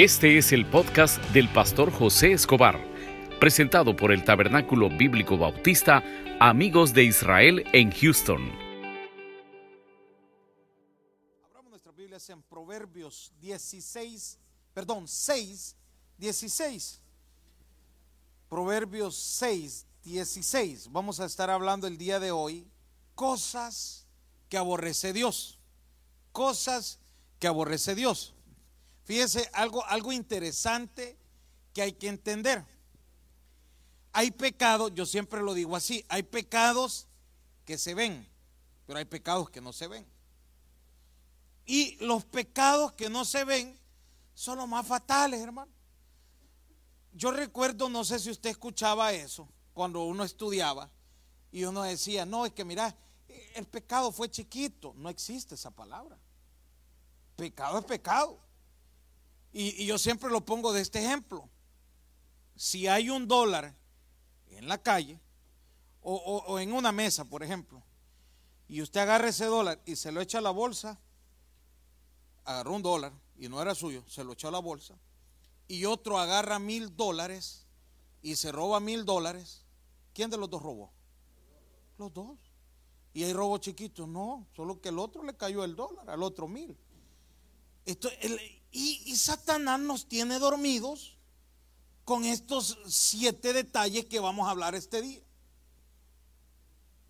Este 0.00 0.38
es 0.38 0.52
el 0.52 0.64
podcast 0.64 1.20
del 1.32 1.52
pastor 1.52 1.90
José 1.90 2.30
Escobar, 2.30 2.78
presentado 3.40 3.96
por 3.96 4.12
el 4.12 4.22
Tabernáculo 4.22 4.88
Bíblico 4.90 5.36
Bautista 5.36 6.04
Amigos 6.38 6.94
de 6.94 7.02
Israel 7.02 7.64
en 7.72 7.90
Houston. 7.90 8.48
Abramos 11.48 11.70
nuestras 11.70 11.96
Biblias 11.96 12.30
en 12.30 12.40
Proverbios 12.42 13.32
16, 13.40 14.38
perdón, 14.72 15.08
6, 15.08 15.74
16. 16.16 17.00
Proverbios 18.48 19.16
6, 19.16 19.84
16. 20.04 20.92
Vamos 20.92 21.18
a 21.18 21.24
estar 21.24 21.50
hablando 21.50 21.88
el 21.88 21.98
día 21.98 22.20
de 22.20 22.30
hoy 22.30 22.68
cosas 23.16 24.06
que 24.48 24.58
aborrece 24.58 25.12
Dios. 25.12 25.58
Cosas 26.30 27.00
que 27.40 27.48
aborrece 27.48 27.96
Dios. 27.96 28.36
Fíjese 29.08 29.48
algo, 29.54 29.82
algo 29.86 30.12
interesante 30.12 31.16
que 31.72 31.80
hay 31.80 31.94
que 31.94 32.08
entender. 32.08 32.62
Hay 34.12 34.30
pecados, 34.30 34.92
yo 34.92 35.06
siempre 35.06 35.40
lo 35.40 35.54
digo 35.54 35.76
así, 35.76 36.04
hay 36.10 36.22
pecados 36.22 37.08
que 37.64 37.78
se 37.78 37.94
ven, 37.94 38.28
pero 38.86 38.98
hay 38.98 39.06
pecados 39.06 39.48
que 39.48 39.62
no 39.62 39.72
se 39.72 39.86
ven. 39.86 40.06
Y 41.64 41.96
los 42.04 42.26
pecados 42.26 42.92
que 42.92 43.08
no 43.08 43.24
se 43.24 43.44
ven 43.44 43.80
son 44.34 44.58
los 44.58 44.68
más 44.68 44.86
fatales, 44.86 45.40
hermano. 45.40 45.72
Yo 47.14 47.30
recuerdo, 47.30 47.88
no 47.88 48.04
sé 48.04 48.18
si 48.18 48.28
usted 48.28 48.50
escuchaba 48.50 49.14
eso, 49.14 49.48
cuando 49.72 50.04
uno 50.04 50.22
estudiaba 50.22 50.90
y 51.50 51.64
uno 51.64 51.82
decía, 51.82 52.26
no, 52.26 52.44
es 52.44 52.52
que 52.52 52.62
mira, 52.62 52.94
el 53.54 53.64
pecado 53.64 54.12
fue 54.12 54.30
chiquito, 54.30 54.92
no 54.98 55.08
existe 55.08 55.54
esa 55.54 55.70
palabra. 55.70 56.18
Pecado 57.36 57.78
es 57.78 57.86
pecado. 57.86 58.46
Y, 59.52 59.86
yo 59.86 59.98
siempre 59.98 60.30
lo 60.30 60.44
pongo 60.44 60.72
de 60.72 60.80
este 60.80 61.04
ejemplo. 61.04 61.48
Si 62.56 62.86
hay 62.86 63.10
un 63.10 63.28
dólar 63.28 63.74
en 64.50 64.68
la 64.68 64.78
calle 64.78 65.20
o, 66.00 66.58
en 66.58 66.72
una 66.72 66.92
mesa, 66.92 67.24
por 67.24 67.42
ejemplo, 67.42 67.82
y 68.66 68.82
usted 68.82 69.00
agarra 69.00 69.28
ese 69.28 69.44
dólar 69.46 69.80
y 69.84 69.96
se 69.96 70.12
lo 70.12 70.20
echa 70.20 70.38
a 70.38 70.42
la 70.42 70.50
bolsa, 70.50 70.98
agarró 72.44 72.74
un 72.74 72.82
dólar 72.82 73.12
y 73.36 73.48
no 73.48 73.60
era 73.60 73.74
suyo, 73.74 74.02
se 74.08 74.24
lo 74.24 74.32
echó 74.32 74.48
a 74.48 74.52
la 74.52 74.58
bolsa, 74.58 74.98
y 75.68 75.84
otro 75.84 76.18
agarra 76.18 76.58
mil 76.58 76.96
dólares 76.96 77.66
y 78.22 78.36
se 78.36 78.52
roba 78.52 78.80
mil 78.80 79.04
dólares, 79.04 79.64
¿quién 80.14 80.30
de 80.30 80.38
los 80.38 80.50
dos 80.50 80.62
robó? 80.62 80.92
Los 81.98 82.12
dos. 82.12 82.38
Y 83.12 83.24
hay 83.24 83.32
robo 83.32 83.58
chiquito, 83.58 84.06
no, 84.06 84.46
solo 84.54 84.80
que 84.80 84.90
el 84.90 84.98
otro 84.98 85.22
le 85.24 85.36
cayó 85.36 85.64
el 85.64 85.76
dólar, 85.76 86.08
al 86.08 86.22
otro 86.22 86.48
mil. 86.48 86.76
Esto, 87.84 88.08
y, 88.70 89.16
Satanás 89.16 89.80
nos 89.80 90.06
tiene 90.06 90.38
dormidos 90.38 91.16
con 92.04 92.24
estos 92.24 92.78
siete 92.86 93.52
detalles 93.52 94.06
que 94.06 94.20
vamos 94.20 94.46
a 94.46 94.50
hablar 94.50 94.74
este 94.74 95.02
día. 95.02 95.22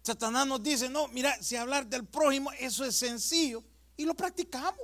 Satanás 0.03 0.47
nos 0.47 0.63
dice, 0.63 0.89
no, 0.89 1.09
mira, 1.09 1.41
si 1.43 1.57
hablar 1.57 1.87
del 1.87 2.07
prójimo, 2.07 2.51
eso 2.53 2.85
es 2.85 2.97
sencillo. 2.97 3.63
Y 3.97 4.05
lo 4.05 4.15
practicamos. 4.15 4.81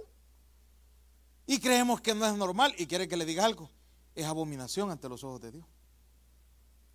Y 1.46 1.58
creemos 1.58 2.00
que 2.00 2.14
no 2.14 2.26
es 2.26 2.34
normal. 2.34 2.74
Y 2.76 2.86
quiere 2.86 3.08
que 3.08 3.16
le 3.16 3.24
diga 3.24 3.44
algo. 3.44 3.70
Es 4.14 4.26
abominación 4.26 4.90
ante 4.90 5.08
los 5.08 5.24
ojos 5.24 5.40
de 5.40 5.52
Dios. 5.52 5.66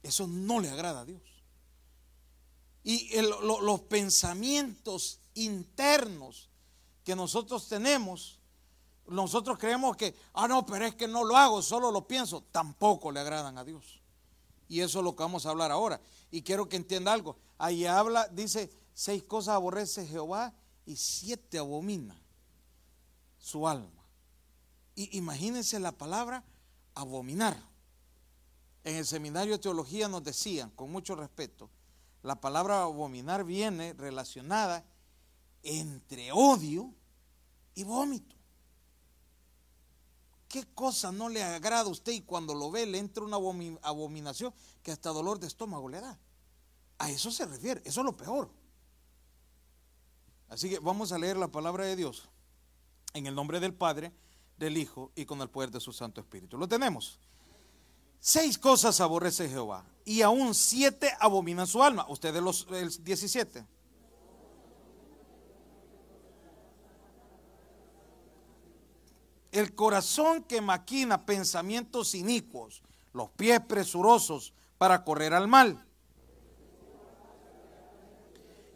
Eso 0.04 0.28
no 0.28 0.60
le 0.60 0.70
agrada 0.70 1.02
a 1.02 1.06
Dios. 1.06 1.22
Y 2.84 3.10
los 3.22 3.82
pensamientos 3.82 5.20
internos 5.34 6.50
que 7.04 7.16
nosotros 7.16 7.68
tenemos 7.68 8.39
nosotros 9.10 9.58
creemos 9.58 9.98
que, 9.98 10.16
ah, 10.34 10.48
no, 10.48 10.66
pero 10.66 10.86
es 10.86 10.96
que 10.96 11.08
no 11.08 11.24
lo 11.24 11.36
hago, 11.36 11.62
solo 11.62 11.92
lo 11.92 12.08
pienso. 12.08 12.44
Tampoco 12.52 13.12
le 13.12 13.20
agradan 13.20 13.58
a 13.58 13.64
Dios. 13.64 14.02
Y 14.68 14.82
eso 14.82 15.00
es 15.00 15.04
lo 15.04 15.16
que 15.16 15.24
vamos 15.24 15.46
a 15.46 15.50
hablar 15.50 15.72
ahora. 15.72 16.00
Y 16.32 16.42
quiero 16.42 16.70
que 16.70 16.78
entienda 16.78 17.12
algo. 17.12 17.38
Ahí 17.58 17.86
habla, 17.86 18.28
dice, 18.28 18.70
seis 18.94 19.24
cosas 19.24 19.56
aborrece 19.56 20.06
Jehová 20.06 20.54
y 20.86 20.96
siete 20.96 21.58
abomina 21.58 22.16
su 23.38 23.68
alma. 23.68 24.04
Y 24.96 25.18
imagínense 25.18 25.80
la 25.80 25.92
palabra 25.92 26.44
abominar. 26.94 27.58
En 28.84 28.96
el 28.96 29.06
seminario 29.06 29.54
de 29.54 29.60
teología 29.60 30.08
nos 30.08 30.24
decían, 30.24 30.70
con 30.72 30.92
mucho 30.92 31.16
respeto, 31.16 31.70
la 32.22 32.40
palabra 32.40 32.84
abominar 32.84 33.44
viene 33.44 33.94
relacionada 33.94 34.86
entre 35.64 36.32
odio 36.32 36.94
y 37.76 37.84
vómito. 37.84 38.39
¿Qué 40.50 40.66
cosa 40.74 41.12
no 41.12 41.30
le 41.30 41.44
agrada 41.44 41.84
a 41.84 41.92
usted 41.92 42.12
y 42.12 42.22
cuando 42.22 42.56
lo 42.56 42.72
ve 42.72 42.88
le 42.88 42.98
entra 42.98 43.24
una 43.24 43.38
abominación 43.38 44.52
que 44.82 44.92
hasta 44.92 45.12
dolor 45.12 45.40
de 45.40 45.46
estómago 45.46 45.88
le 45.88 46.02
da? 46.02 46.20
A 46.98 47.12
eso 47.12 47.30
se 47.30 47.46
refiere, 47.46 47.82
eso 47.86 48.02
es 48.02 48.06
lo 48.06 48.18
peor. 48.18 48.50
Así 50.50 50.68
que 50.68 50.80
vamos 50.80 51.12
a 51.12 51.20
leer 51.20 51.38
la 51.38 51.50
palabra 51.50 51.86
de 51.86 51.96
Dios 51.96 52.30
en 53.14 53.28
el 53.28 53.36
nombre 53.36 53.60
del 53.60 53.76
Padre, 53.76 54.12
del 54.58 54.78
Hijo 54.78 55.12
y 55.16 55.26
con 55.26 55.40
el 55.42 55.52
poder 55.52 55.70
de 55.70 55.80
su 55.80 55.94
Santo 55.94 56.20
Espíritu. 56.20 56.58
Lo 56.58 56.68
tenemos. 56.68 57.20
Seis 58.20 58.58
cosas 58.58 59.00
aborrece 59.02 59.48
Jehová 59.48 59.86
y 60.04 60.24
aún 60.24 60.56
siete 60.56 61.12
abomina 61.20 61.68
su 61.68 61.84
alma. 61.84 62.08
Ustedes 62.10 62.42
los 62.42 62.66
el 62.72 62.90
17. 63.04 63.68
El 69.52 69.74
corazón 69.74 70.44
que 70.44 70.62
maquina 70.62 71.26
pensamientos 71.26 72.14
inicuos, 72.14 72.84
los 73.14 73.30
pies 73.32 73.60
presurosos 73.62 74.54
para 74.78 75.04
correr 75.04 75.34
al 75.34 75.48
mal. 75.48 75.86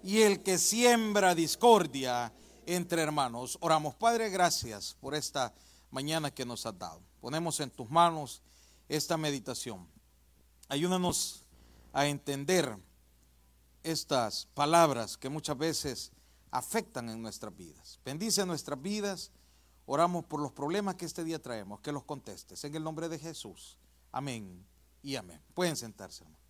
Y 0.04 0.22
el 0.22 0.44
que 0.44 0.58
siembra 0.58 1.36
discordia 1.36 2.34
entre 2.66 3.02
hermanos. 3.02 3.58
Oramos, 3.62 3.96
Padre, 3.96 4.30
gracias 4.30 4.96
por 5.00 5.16
esta 5.16 5.54
mañana 5.92 6.32
que 6.32 6.46
nos 6.46 6.66
has 6.66 6.78
dado. 6.78 7.02
Ponemos 7.22 7.60
en 7.60 7.70
tus 7.70 7.90
manos 7.90 8.42
esta 8.90 9.16
meditación. 9.18 9.88
Ayúdanos 10.68 11.46
a 11.94 12.08
entender 12.08 12.78
estas 13.84 14.48
palabras 14.54 15.18
que 15.18 15.30
muchas 15.30 15.58
veces 15.58 16.12
afectan 16.52 17.10
en 17.10 17.22
nuestras 17.22 17.56
vidas. 17.56 18.00
Bendice 18.04 18.46
nuestras 18.46 18.82
vidas 18.82 19.32
Oramos 19.86 20.26
por 20.26 20.40
los 20.40 20.52
problemas 20.52 20.96
que 20.96 21.06
este 21.06 21.24
día 21.24 21.42
traemos, 21.42 21.82
que 21.82 21.92
los 21.92 22.04
contestes. 22.04 22.64
En 22.64 22.76
el 22.76 22.84
nombre 22.84 23.10
de 23.10 23.20
Jesús. 23.20 23.78
Amén 24.12 24.66
y 25.02 25.16
amén. 25.16 25.42
Pueden 25.54 25.76
sentarse, 25.76 26.24
hermano. 26.24 26.42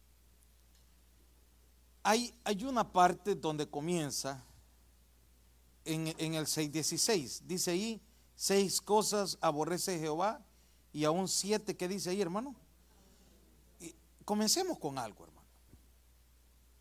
Hay, 2.03 2.35
hay 2.43 2.63
una 2.65 2.91
parte 2.91 3.33
donde 3.33 3.67
comienza 3.67 4.43
en, 5.85 6.13
en 6.17 6.35
el 6.35 6.45
6.16. 6.45 7.41
Dice 7.45 7.71
ahí, 7.71 8.01
seis 8.35 8.81
cosas 8.81 9.37
aborrece 9.41 9.97
Jehová 9.99 10.45
y 10.91 11.05
aún 11.05 11.27
siete. 11.27 11.75
¿Qué 11.75 11.87
dice 11.87 12.11
ahí, 12.11 12.21
hermano? 12.21 12.55
Y 13.79 13.95
comencemos 14.25 14.77
con 14.77 14.99
algo, 14.99 15.23
hermano. 15.23 15.47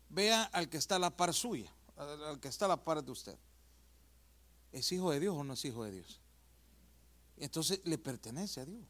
Vea 0.09 0.43
al 0.43 0.69
que 0.69 0.77
está 0.77 0.97
a 0.97 0.99
la 0.99 1.09
par 1.09 1.33
suya, 1.33 1.73
al 1.97 2.39
que 2.39 2.49
está 2.49 2.65
a 2.65 2.69
la 2.69 2.83
par 2.83 3.03
de 3.03 3.11
usted. 3.11 3.37
¿Es 4.71 4.91
hijo 4.91 5.09
de 5.11 5.19
Dios 5.19 5.35
o 5.35 5.43
no 5.43 5.53
es 5.53 5.65
hijo 5.65 5.83
de 5.83 5.91
Dios? 5.91 6.19
Entonces 7.43 7.81
le 7.83 7.97
pertenece 7.97 8.61
a 8.61 8.65
Dios. 8.65 8.87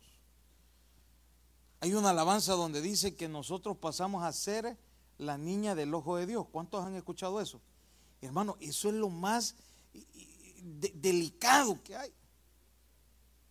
Hay 1.79 1.93
una 1.93 2.11
alabanza 2.11 2.53
donde 2.53 2.81
dice 2.81 3.15
que 3.15 3.27
nosotros 3.27 3.77
pasamos 3.77 4.23
a 4.23 4.31
ser 4.31 4.77
la 5.17 5.37
niña 5.37 5.75
del 5.75 5.93
ojo 5.93 6.17
de 6.17 6.25
Dios. 6.25 6.45
¿Cuántos 6.51 6.85
han 6.85 6.95
escuchado 6.95 7.41
eso? 7.41 7.59
Hermano, 8.21 8.55
eso 8.59 8.89
es 8.89 8.95
lo 8.95 9.09
más 9.09 9.55
delicado 10.61 11.81
que 11.83 11.95
hay. 11.95 12.13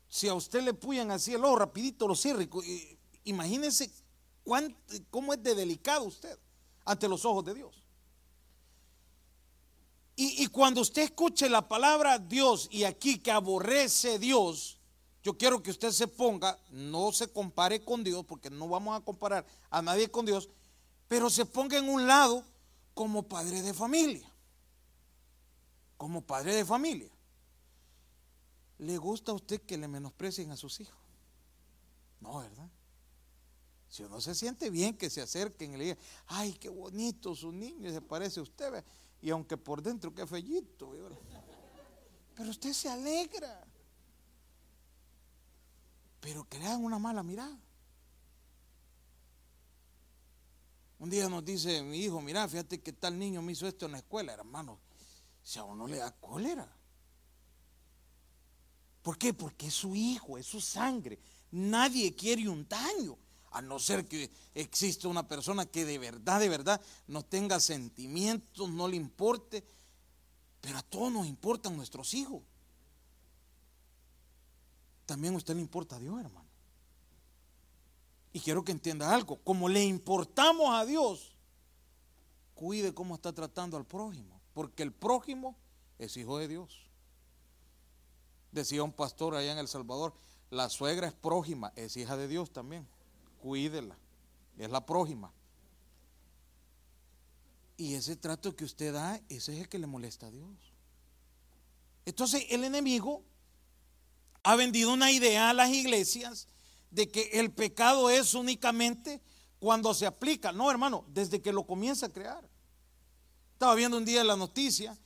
Si 0.08 0.28
a 0.28 0.34
usted 0.34 0.62
le 0.62 0.72
puyan 0.72 1.10
así 1.10 1.34
el 1.34 1.44
ojo 1.44 1.56
rapidito, 1.56 2.06
lo 2.06 2.14
cierra. 2.14 2.46
Imagínense 3.24 3.90
cómo 5.10 5.34
es 5.34 5.42
de 5.42 5.54
delicado 5.54 6.04
usted 6.04 6.38
ante 6.84 7.08
los 7.08 7.24
ojos 7.24 7.44
de 7.44 7.54
Dios. 7.54 7.82
Y, 10.14 10.46
cuando 10.48 10.82
usted 10.82 11.02
escuche 11.02 11.48
la 11.48 11.66
palabra 11.66 12.18
Dios 12.18 12.68
y 12.70 12.84
aquí 12.84 13.18
que 13.18 13.32
aborrece 13.32 14.18
Dios, 14.18 14.78
yo 15.22 15.38
quiero 15.38 15.62
que 15.62 15.70
usted 15.70 15.90
se 15.90 16.08
ponga, 16.08 16.58
no 16.70 17.12
se 17.12 17.28
compare 17.28 17.84
con 17.84 18.02
Dios, 18.02 18.24
porque 18.24 18.50
no 18.50 18.68
vamos 18.68 19.00
a 19.00 19.04
comparar 19.04 19.46
a 19.70 19.80
nadie 19.80 20.10
con 20.10 20.26
Dios, 20.26 20.48
pero 21.06 21.30
se 21.30 21.46
ponga 21.46 21.78
en 21.78 21.88
un 21.88 22.06
lado 22.06 22.44
como 22.94 23.22
padre 23.22 23.62
de 23.62 23.72
familia. 23.72 24.28
Como 25.96 26.22
padre 26.22 26.56
de 26.56 26.64
familia. 26.64 27.10
¿Le 28.78 28.96
gusta 28.96 29.30
a 29.30 29.36
usted 29.36 29.62
que 29.62 29.78
le 29.78 29.86
menosprecien 29.86 30.50
a 30.50 30.56
sus 30.56 30.80
hijos? 30.80 30.98
No, 32.20 32.38
¿verdad? 32.38 32.68
Si 33.88 34.02
uno 34.02 34.20
se 34.20 34.34
siente 34.34 34.70
bien 34.70 34.96
que 34.96 35.10
se 35.10 35.20
acerquen 35.20 35.74
y 35.74 35.76
le 35.76 35.84
digan, 35.84 35.98
ay, 36.26 36.54
qué 36.54 36.68
bonito 36.68 37.34
su 37.36 37.52
niño, 37.52 37.92
se 37.92 38.00
parece 38.00 38.40
a 38.40 38.42
usted, 38.42 38.84
y 39.20 39.30
aunque 39.30 39.56
por 39.56 39.82
dentro 39.82 40.12
qué 40.12 40.26
fellito, 40.26 40.92
pero 42.34 42.50
usted 42.50 42.72
se 42.72 42.88
alegra. 42.88 43.64
Pero 46.22 46.44
crean 46.44 46.84
una 46.84 47.00
mala 47.00 47.24
mirada. 47.24 47.58
Un 51.00 51.10
día 51.10 51.28
nos 51.28 51.44
dice 51.44 51.82
mi 51.82 51.98
hijo, 51.98 52.20
mira, 52.20 52.48
fíjate 52.48 52.80
que 52.80 52.92
tal 52.92 53.18
niño 53.18 53.42
me 53.42 53.50
hizo 53.50 53.66
esto 53.66 53.86
en 53.86 53.92
la 53.92 53.98
escuela, 53.98 54.32
hermano. 54.32 54.78
Si 55.42 55.58
a 55.58 55.64
uno 55.64 55.88
le 55.88 55.96
da 55.96 56.12
cólera. 56.12 56.72
¿Por 59.02 59.18
qué? 59.18 59.34
Porque 59.34 59.66
es 59.66 59.74
su 59.74 59.96
hijo, 59.96 60.38
es 60.38 60.46
su 60.46 60.60
sangre. 60.60 61.18
Nadie 61.50 62.14
quiere 62.14 62.48
un 62.48 62.68
daño, 62.68 63.18
a 63.50 63.60
no 63.60 63.80
ser 63.80 64.06
que 64.06 64.30
exista 64.54 65.08
una 65.08 65.26
persona 65.26 65.66
que 65.66 65.84
de 65.84 65.98
verdad, 65.98 66.38
de 66.38 66.48
verdad, 66.48 66.80
no 67.08 67.24
tenga 67.24 67.58
sentimientos, 67.58 68.70
no 68.70 68.86
le 68.86 68.94
importe. 68.94 69.64
Pero 70.60 70.78
a 70.78 70.82
todos 70.82 71.12
nos 71.12 71.26
importan 71.26 71.76
nuestros 71.76 72.14
hijos. 72.14 72.44
También 75.06 75.34
a 75.34 75.36
usted 75.36 75.54
le 75.54 75.60
importa 75.60 75.96
a 75.96 75.98
Dios, 75.98 76.20
hermano. 76.20 76.48
Y 78.32 78.40
quiero 78.40 78.64
que 78.64 78.72
entienda 78.72 79.14
algo. 79.14 79.36
Como 79.36 79.68
le 79.68 79.84
importamos 79.84 80.74
a 80.74 80.86
Dios, 80.86 81.36
cuide 82.54 82.94
cómo 82.94 83.14
está 83.14 83.32
tratando 83.32 83.76
al 83.76 83.84
prójimo. 83.84 84.40
Porque 84.54 84.82
el 84.82 84.92
prójimo 84.92 85.56
es 85.98 86.16
hijo 86.16 86.38
de 86.38 86.48
Dios. 86.48 86.90
Decía 88.50 88.82
un 88.82 88.92
pastor 88.92 89.34
allá 89.34 89.52
en 89.52 89.58
El 89.58 89.68
Salvador, 89.68 90.14
la 90.50 90.68
suegra 90.68 91.06
es 91.06 91.14
prójima, 91.14 91.72
es 91.76 91.96
hija 91.96 92.16
de 92.16 92.28
Dios 92.28 92.52
también. 92.52 92.86
Cuídela, 93.40 93.96
es 94.58 94.70
la 94.70 94.84
prójima. 94.84 95.32
Y 97.76 97.94
ese 97.94 98.16
trato 98.16 98.54
que 98.54 98.64
usted 98.64 98.92
da, 98.92 99.16
ese 99.28 99.54
es 99.54 99.60
el 99.60 99.68
que 99.68 99.78
le 99.78 99.86
molesta 99.86 100.26
a 100.26 100.30
Dios. 100.30 100.74
Entonces 102.04 102.46
el 102.50 102.64
enemigo 102.64 103.22
ha 104.42 104.56
vendido 104.56 104.92
una 104.92 105.10
idea 105.10 105.50
a 105.50 105.54
las 105.54 105.70
iglesias 105.70 106.48
de 106.90 107.08
que 107.08 107.30
el 107.34 107.52
pecado 107.52 108.10
es 108.10 108.34
únicamente 108.34 109.22
cuando 109.58 109.94
se 109.94 110.06
aplica. 110.06 110.52
No, 110.52 110.70
hermano, 110.70 111.04
desde 111.08 111.40
que 111.40 111.52
lo 111.52 111.66
comienza 111.66 112.06
a 112.06 112.12
crear. 112.12 112.48
Estaba 113.52 113.74
viendo 113.74 113.96
un 113.96 114.04
día 114.04 114.24
la 114.24 114.36
noticia 114.36 114.98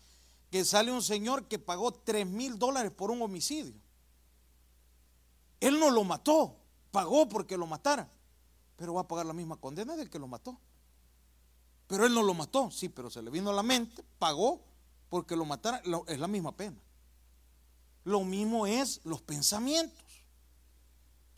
que 0.51 0.65
sale 0.65 0.91
un 0.91 1.03
señor 1.03 1.47
que 1.47 1.59
pagó 1.59 1.93
3 1.93 2.27
mil 2.27 2.59
dólares 2.59 2.91
por 2.91 3.11
un 3.11 3.21
homicidio. 3.21 3.75
Él 5.61 5.79
no 5.79 5.91
lo 5.91 6.05
mató, 6.05 6.57
pagó 6.91 7.29
porque 7.29 7.57
lo 7.57 7.67
matara, 7.67 8.09
pero 8.77 8.95
va 8.95 9.03
a 9.03 9.09
pagar 9.09 9.27
la 9.27 9.33
misma 9.33 9.57
condena 9.57 9.97
del 9.97 10.09
que 10.09 10.19
lo 10.19 10.29
mató. 10.29 10.59
Pero 11.87 12.07
él 12.07 12.15
no 12.15 12.23
lo 12.23 12.35
mató, 12.35 12.71
sí, 12.71 12.89
pero 12.89 13.11
se 13.11 13.23
le 13.23 13.31
vino 13.31 13.51
a 13.51 13.55
la 13.55 13.63
mente, 13.63 14.05
pagó 14.19 14.65
porque 15.09 15.37
lo 15.37 15.45
matara, 15.45 15.83
es 16.07 16.19
la 16.19 16.27
misma 16.27 16.57
pena. 16.57 16.79
Lo 18.07 18.23
mismo 18.23 18.69
es 18.69 19.01
los 19.03 19.21
pensamientos. 19.21 20.05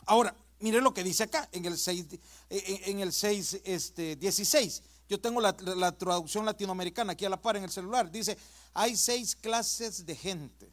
Ahora, 0.05 0.35
mire 0.59 0.79
lo 0.81 0.93
que 0.93 1.03
dice 1.03 1.23
acá 1.23 1.49
en 1.51 1.65
el 1.65 1.79
6, 1.79 2.05
en 2.47 2.99
el 2.99 3.11
6 3.11 3.61
este, 3.63 4.15
16. 4.15 4.83
Yo 5.07 5.19
tengo 5.19 5.41
la, 5.41 5.91
traducción 5.97 6.45
latinoamericana 6.45 7.13
aquí 7.13 7.25
a 7.25 7.29
la 7.29 7.41
par 7.41 7.57
en 7.57 7.63
el 7.63 7.71
celular. 7.71 8.11
Dice, 8.11 8.37
hay 8.75 8.95
seis 8.95 9.35
clases 9.35 10.05
de 10.05 10.15
gente. 10.15 10.71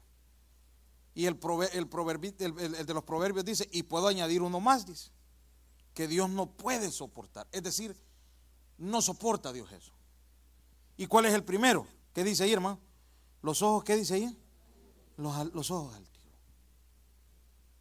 Y 1.14 1.25
el, 1.25 1.38
el, 1.72 2.87
de 2.87 2.94
los 2.94 3.04
proverbios 3.04 3.46
dice, 3.46 3.66
y 3.72 3.82
puedo 3.84 4.06
añadir 4.06 4.42
uno 4.42 4.60
más, 4.60 4.84
dice, 4.84 5.10
que 5.94 6.06
Dios 6.06 6.28
no 6.28 6.44
puede 6.44 6.90
soportar. 6.90 7.49
Es 7.52 7.62
decir, 7.62 7.96
no 8.76 9.00
soporta 9.00 9.49
a 9.49 9.52
Dios 9.54 9.72
eso. 9.72 9.92
¿Y 10.99 11.06
cuál 11.06 11.25
es 11.25 11.32
el 11.32 11.42
primero? 11.42 11.87
¿Qué 12.12 12.22
dice 12.22 12.44
ahí, 12.44 12.52
hermano? 12.52 12.78
Los 13.40 13.62
ojos, 13.62 13.82
¿qué 13.82 13.96
dice 13.96 14.12
ahí? 14.12 14.38
Los, 15.16 15.54
los 15.54 15.70
ojos 15.70 15.94
altivos. 15.94 16.16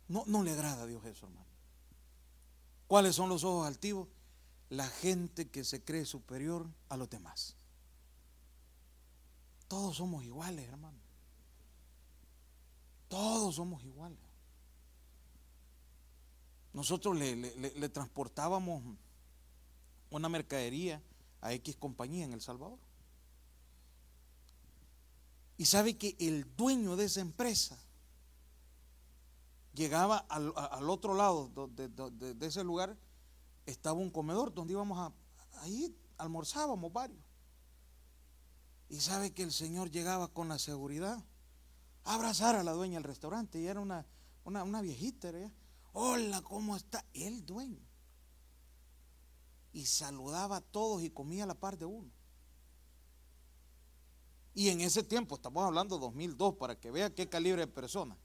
No, 0.07 0.23
no 0.27 0.43
le 0.43 0.51
agrada 0.51 0.83
a 0.83 0.85
Dios 0.85 1.03
eso, 1.05 1.25
hermano. 1.25 1.45
¿Cuáles 2.87 3.15
son 3.15 3.29
los 3.29 3.43
ojos 3.43 3.67
altivos? 3.67 4.07
La 4.69 4.87
gente 4.87 5.49
que 5.49 5.63
se 5.63 5.83
cree 5.83 6.05
superior 6.05 6.67
a 6.89 6.97
los 6.97 7.09
demás. 7.09 7.55
Todos 9.67 9.97
somos 9.97 10.23
iguales, 10.23 10.67
hermano. 10.67 10.99
Todos 13.07 13.55
somos 13.55 13.83
iguales. 13.83 14.19
Nosotros 16.73 17.15
le, 17.17 17.89
transportábamos 17.89 18.83
una 20.09 20.27
mercadería 20.27 21.01
a 21.41 21.53
X 21.53 21.77
compañía 21.77 22.25
en 22.25 22.33
El 22.33 22.41
Salvador. 22.41 22.77
Y 25.57 25.65
sabe 25.65 25.97
que 25.97 26.15
el 26.19 26.55
dueño 26.55 26.95
de 26.95 27.05
esa 27.05 27.21
empresa 27.21 27.79
llegaba 29.73 30.17
al, 30.29 30.89
otro 30.89 31.13
lado 31.13 31.51
de, 31.69 32.47
ese 32.47 32.63
lugar, 32.63 32.97
estaba 33.65 33.99
un 33.99 34.09
comedor 34.09 34.53
donde 34.53 34.73
íbamos 34.73 34.97
a, 34.97 35.13
ahí 35.61 35.95
almorzábamos 36.17 36.91
varios. 36.91 37.23
Y 38.89 38.99
sabe 38.99 39.33
que 39.33 39.43
el 39.43 39.51
Señor 39.51 39.91
llegaba 39.91 40.27
con 40.27 40.47
la 40.47 40.59
seguridad 40.59 41.23
a 42.03 42.13
abrazar 42.13 42.55
a 42.55 42.63
la 42.63 42.73
dueña 42.73 42.95
del 42.95 43.03
restaurante. 43.03 43.59
Y 43.59 43.67
era 43.67 43.79
una, 43.79 44.05
una, 44.43 44.81
viejita. 44.81 45.31
Hola, 45.93 46.41
¿cómo 46.41 46.75
está? 46.75 47.03
El 47.13 47.45
dueño. 47.45 47.81
Y 49.73 49.87
saludaba 49.87 50.57
a 50.57 50.61
todos 50.61 51.03
y 51.03 51.09
comía 51.09 51.43
a 51.43 51.47
la 51.47 51.59
par 51.59 51.77
de 51.77 51.85
uno. 51.85 52.11
Y 54.55 54.69
en 54.69 54.81
ese 54.81 55.03
tiempo, 55.03 55.35
estamos 55.35 55.63
hablando 55.63 55.99
2002, 55.99 56.55
para 56.55 56.79
que 56.79 56.89
vea 56.89 57.13
qué 57.13 57.29
calibre 57.29 57.61
de 57.61 57.67
persona 57.67 58.17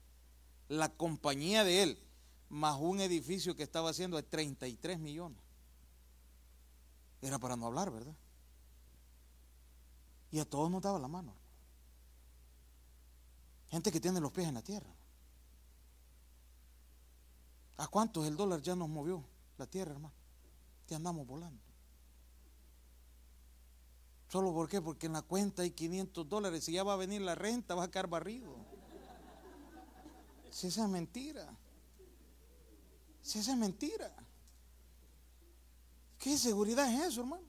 la 0.71 0.87
compañía 0.87 1.65
de 1.65 1.83
él, 1.83 1.99
más 2.47 2.77
un 2.79 3.01
edificio 3.01 3.57
que 3.57 3.63
estaba 3.63 3.89
haciendo 3.89 4.15
de 4.15 4.23
33 4.23 4.99
millones. 4.99 5.37
Era 7.21 7.37
para 7.39 7.57
no 7.57 7.67
hablar, 7.67 7.91
¿verdad? 7.91 8.15
Y 10.31 10.39
a 10.39 10.49
todos 10.49 10.71
nos 10.71 10.81
daba 10.81 10.97
la 10.97 11.09
mano. 11.09 11.35
Gente 13.67 13.91
que 13.91 13.99
tiene 13.99 14.21
los 14.21 14.31
pies 14.31 14.47
en 14.47 14.53
la 14.53 14.61
tierra. 14.61 14.95
¿A 17.75 17.87
cuántos 17.87 18.25
el 18.25 18.37
dólar 18.37 18.61
ya 18.61 18.75
nos 18.75 18.87
movió 18.87 19.25
la 19.57 19.65
tierra, 19.65 19.91
hermano? 19.91 20.15
Ya 20.87 20.95
andamos 20.95 21.27
volando. 21.27 21.70
¿Solo 24.31 24.53
por 24.53 24.69
qué? 24.69 24.81
Porque 24.81 25.07
en 25.07 25.13
la 25.13 25.23
cuenta 25.23 25.63
hay 25.63 25.71
500 25.71 26.29
dólares. 26.29 26.63
Si 26.63 26.71
ya 26.71 26.83
va 26.83 26.93
a 26.93 26.95
venir 26.95 27.21
la 27.21 27.35
renta, 27.35 27.75
va 27.75 27.83
a 27.83 27.91
quedar 27.91 28.07
barrido. 28.07 28.55
Si 30.49 30.67
esa 30.67 30.83
es 30.83 30.89
mentira. 30.89 31.53
Si 33.21 33.39
esa 33.39 33.51
es 33.51 33.57
mentira. 33.57 34.15
¿Qué 36.17 36.37
seguridad 36.37 36.89
es 36.93 37.11
eso, 37.11 37.21
hermano? 37.21 37.43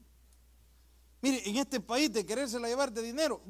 Mire, 1.20 1.48
en 1.48 1.58
este 1.58 1.78
país 1.78 2.12
de 2.12 2.26
querérsela 2.26 2.66
llevar 2.66 2.90
de 2.90 3.02
dinero, 3.02 3.42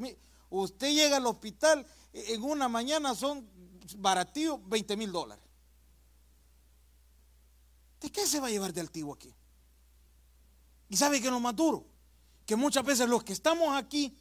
usted 0.51 0.93
llega 0.93 1.17
al 1.17 1.25
hospital, 1.25 1.87
e, 2.13 2.35
en 2.35 2.43
una 2.43 2.69
mañana 2.69 3.15
son 3.15 3.49
baratíos 3.97 4.61
20 4.69 4.95
mil 4.95 5.11
dólares. 5.11 5.45
¿De 7.99 8.13
qué 8.13 8.27
se 8.27 8.41
va 8.41 8.49
a 8.49 8.51
llevar 8.51 8.75
de 8.75 8.83
altivo 8.83 9.15
aquí? 9.15 9.35
Y 10.91 10.99
sabe 10.99 11.23
que 11.23 11.31
lo 11.31 11.41
más 11.41 11.57
duro, 11.57 11.92
que 12.47 12.57
muchas 12.57 12.85
veces 12.85 13.09
los 13.09 13.23
que 13.25 13.33
estamos 13.33 13.77
aquí 13.77 14.17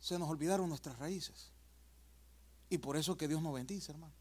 se 0.00 0.18
nos 0.18 0.28
olvidaron 0.28 0.68
nuestras 0.68 0.98
raíces. 0.98 1.52
Y 2.68 2.78
por 2.78 2.96
eso 2.96 3.16
que 3.16 3.28
Dios 3.28 3.42
nos 3.42 3.54
bendice, 3.54 3.92
hermano. 3.92 4.14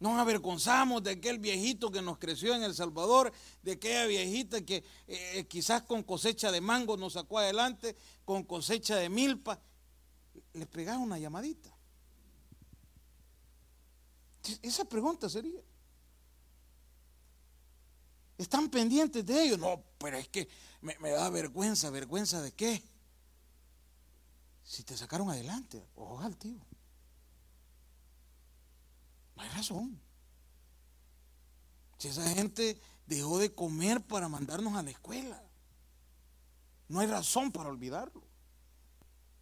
Nos 0.00 0.18
avergonzamos 0.18 1.02
de 1.02 1.12
aquel 1.12 1.38
viejito 1.38 1.90
que 1.90 2.02
nos 2.02 2.18
creció 2.18 2.54
en 2.54 2.62
El 2.62 2.74
Salvador, 2.74 3.32
de 3.62 3.72
aquella 3.72 4.06
viejita 4.06 4.64
que 4.64 4.84
eh, 5.06 5.46
quizás 5.48 5.82
con 5.82 6.02
cosecha 6.02 6.52
de 6.52 6.60
mango 6.60 6.96
nos 6.96 7.14
sacó 7.14 7.38
adelante, 7.38 7.96
con 8.24 8.42
cosecha 8.42 8.96
de 8.96 9.08
milpa. 9.08 9.60
Le 10.52 10.66
pegaba 10.66 10.98
una 10.98 11.18
llamadita. 11.18 11.74
Esa 14.62 14.84
pregunta 14.84 15.28
sería. 15.28 15.62
¿Están 18.36 18.68
pendientes 18.68 19.24
de 19.24 19.44
ellos? 19.44 19.58
No, 19.58 19.82
pero 19.98 20.16
es 20.16 20.28
que 20.28 20.48
me, 20.80 21.10
da 21.10 21.30
vergüenza. 21.30 21.90
¿Vergüenza 21.90 22.42
de 22.42 22.52
qué? 22.52 22.82
Si 24.64 24.82
te 24.82 24.96
sacaron 24.96 25.30
adelante, 25.30 25.84
ojo 25.94 26.20
al 26.20 26.36
tío. 26.36 26.58
No 29.36 29.42
hay 29.42 29.48
razón. 29.50 30.00
Si 31.98 32.08
esa 32.08 32.28
gente 32.30 32.80
dejó 33.06 33.38
de 33.38 33.54
comer 33.54 34.00
para 34.00 34.28
mandarnos 34.28 34.74
a 34.74 34.82
la 34.82 34.90
escuela, 34.90 35.42
no 36.88 37.00
hay 37.00 37.06
razón 37.06 37.52
para 37.52 37.68
olvidarlo. 37.68 38.22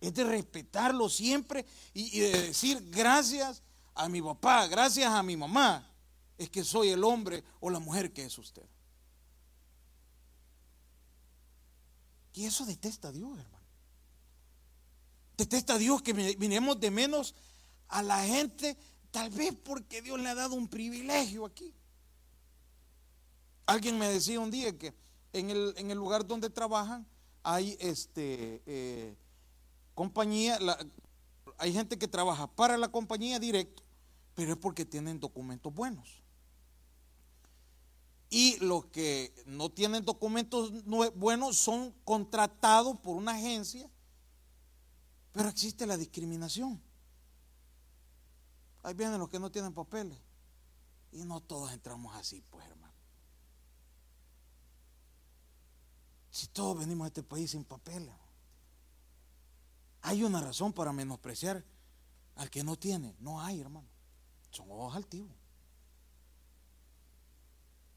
Es 0.01 0.13
de 0.15 0.25
respetarlo 0.25 1.09
siempre 1.09 1.65
y, 1.95 2.19
de 2.21 2.43
decir 2.49 2.91
gracias 2.91 3.63
a 3.95 4.09
mi 4.09 4.21
papá, 4.21 4.67
gracias 4.67 5.13
a 5.13 5.23
mi 5.23 5.37
mamá, 5.37 5.89
es 6.37 6.51
que 6.51 6.65
soy 6.65 6.89
el 6.89 7.05
hombre 7.05 7.45
o 7.61 7.71
la 7.71 7.79
mujer 7.79 8.13
que 8.13 8.25
es 8.25 8.37
usted. 8.37 8.67
Y 12.35 12.47
eso 12.47 12.65
detesta 12.65 13.09
a 13.09 13.13
Dios, 13.13 13.39
hermano. 13.39 13.67
Detesta 15.37 15.75
a 15.75 15.79
Dios 15.79 16.03
que 16.03 16.15
miremos 16.15 16.79
de 16.79 16.91
menos 16.91 17.35
a 17.89 18.03
la 18.03 18.25
gente 18.25 18.77
Tal 19.13 19.29
vez 19.29 19.55
porque 19.63 20.01
Dios 20.01 20.19
le 20.19 20.29
ha 20.31 20.35
dado 20.35 20.55
un 20.55 20.67
privilegio 20.67 21.45
aquí. 21.45 21.73
Alguien 23.67 23.99
me 23.99 24.09
decía 24.09 24.41
un 24.41 24.51
día 24.51 24.77
que 24.77 24.95
en 25.35 25.51
el, 25.51 25.97
lugar 25.99 26.27
donde 26.27 26.49
trabajan 26.49 27.07
hay 27.43 27.77
este 27.79 28.63
eh, 28.65 29.15
compañía, 29.95 30.59
hay 31.59 31.73
gente 31.75 31.99
que 31.99 32.09
trabaja 32.09 32.47
para 32.47 32.79
la 32.79 32.89
compañía 32.89 33.39
directo, 33.39 33.83
pero 34.35 34.53
es 34.53 34.59
porque 34.59 34.87
tienen 34.87 35.21
documentos 35.21 35.73
buenos. 35.73 36.22
Y 38.35 38.57
los 38.61 38.87
que 38.87 39.35
no 39.45 39.69
tienen 39.69 40.07
documentos 40.07 40.73
buenos 41.17 41.59
son 41.59 41.93
contratados 42.03 42.99
por 43.01 43.15
una 43.15 43.33
agencia, 43.33 43.91
pero 45.33 45.51
existe 45.51 45.85
la 45.85 45.99
discriminación. 45.99 46.83
Ahí 48.83 48.95
vienen 48.95 49.19
los 49.19 49.29
que 49.29 49.39
no 49.39 49.53
tienen 49.53 49.75
papeles. 49.75 50.19
Y 51.13 51.27
no 51.27 51.41
todos 51.41 51.73
entramos 51.73 52.17
así, 52.17 52.43
pues 52.49 52.65
hermano. 52.65 52.95
Si 56.31 56.47
todos 56.47 56.79
venimos 56.79 57.05
a 57.05 57.09
este 57.09 57.23
país 57.23 57.51
sin 57.51 57.65
papeles. 57.65 58.15
Hay 60.01 60.25
una 60.25 60.41
razón 60.41 60.73
para 60.73 60.91
menospreciar 60.95 61.63
al 62.37 62.49
que 62.49 62.65
no 62.65 62.77
tiene. 62.77 63.15
No 63.19 63.43
hay, 63.43 63.61
hermano. 63.61 63.89
Son 64.51 64.71
ojos 64.71 64.97
altivos. 64.97 65.42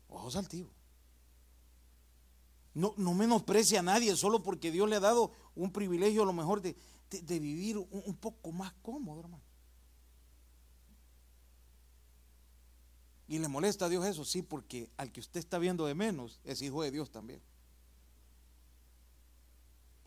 Ojos 0.08 0.36
altivos. 0.36 0.72
No, 2.74 2.94
no 2.98 3.14
menosprecia 3.14 3.80
a 3.80 3.84
nadie 3.84 4.16
solo 4.16 4.44
porque 4.44 4.72
Dios 4.72 4.90
le 4.90 4.98
ha 4.98 5.00
dado 5.00 5.32
un 5.56 5.72
privilegio 5.72 6.24
a 6.24 6.26
lo 6.26 6.34
mejor 6.34 6.62
de, 6.62 6.76
vivir 7.40 7.78
un 7.78 8.16
poco 8.18 8.52
más 8.52 8.74
cómodo, 8.82 9.22
hermano. 9.22 9.44
¿Y 13.28 13.40
le 13.40 13.48
molesta 13.48 13.86
a 13.86 13.90
Dios 13.90 14.06
eso? 14.06 14.24
Sí, 14.24 14.42
porque 14.42 14.92
al 14.98 15.12
que 15.12 15.20
usted 15.20 15.40
está 15.40 15.58
viendo 15.58 15.86
de 15.86 15.96
menos 15.96 16.40
es 16.44 16.62
hijo 16.62 16.84
de 16.84 16.92
Dios 16.92 17.12
también. 17.12 17.42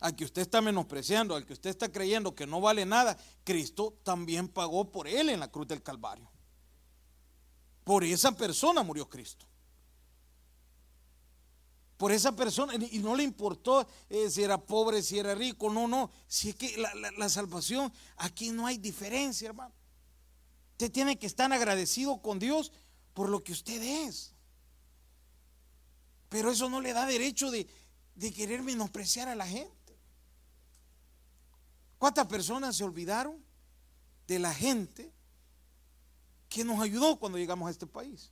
Al 0.01 0.15
que 0.15 0.25
usted 0.25 0.43
está 0.43 0.61
menospreciando, 0.61 1.35
al 1.35 1.45
que 1.45 1.55
usted 1.55 1.71
está 1.71 1.91
creyendo 1.91 2.35
que 2.37 2.47
no 2.47 2.61
vale 2.61 2.87
nada, 2.87 3.19
Cristo 3.43 3.99
también 4.05 4.47
pagó 4.49 4.93
por 4.93 5.09
él 5.09 5.31
en 5.31 5.41
la 5.41 5.51
cruz 5.51 5.67
del 5.67 5.83
Calvario. 5.83 6.31
Por 7.83 8.05
esa 8.05 8.31
persona 8.37 8.85
murió 8.85 9.09
Cristo. 9.09 9.47
Por 11.99 12.13
esa 12.13 12.35
persona, 12.35 12.75
y 12.75 13.01
no 13.01 13.15
le 13.15 13.25
importó 13.25 13.87
eh, 14.09 14.31
si 14.31 14.43
era 14.43 14.57
pobre, 14.57 15.03
si 15.03 15.19
era 15.19 15.35
rico, 15.35 15.71
no, 15.71 15.87
no. 15.87 16.11
Si 16.27 16.51
es 16.51 16.55
que 16.55 16.79
la, 16.79 16.95
la 16.95 17.29
salvación, 17.29 17.93
aquí 18.17 18.51
no 18.51 18.67
hay 18.67 18.79
diferencia, 18.79 19.49
hermano. 19.49 19.75
Usted 20.73 20.91
tiene 20.91 21.19
que 21.19 21.27
estar 21.27 21.53
agradecido 21.53 22.23
con 22.23 22.39
Dios 22.39 22.73
por 23.13 23.29
lo 23.29 23.43
que 23.43 23.51
usted 23.51 23.83
es. 23.83 24.33
Pero 26.29 26.51
eso 26.51 26.69
no 26.69 26.81
le 26.81 26.93
da 26.93 27.07
derecho 27.07 27.51
de, 27.51 27.67
querer 28.33 28.63
menospreciar 28.63 29.29
a 29.29 29.35
la 29.35 29.47
gente. 29.47 29.99
¿Cuántas 31.99 32.27
personas 32.27 32.77
se 32.77 32.85
olvidaron 32.85 33.45
de 34.27 34.39
la 34.39 34.55
gente 34.55 35.13
que 36.49 36.65
nos 36.65 36.81
ayudó 36.81 37.19
cuando 37.19 37.39
llegamos 37.39 37.67
a 37.67 37.71
este 37.71 37.87
país? 37.87 38.31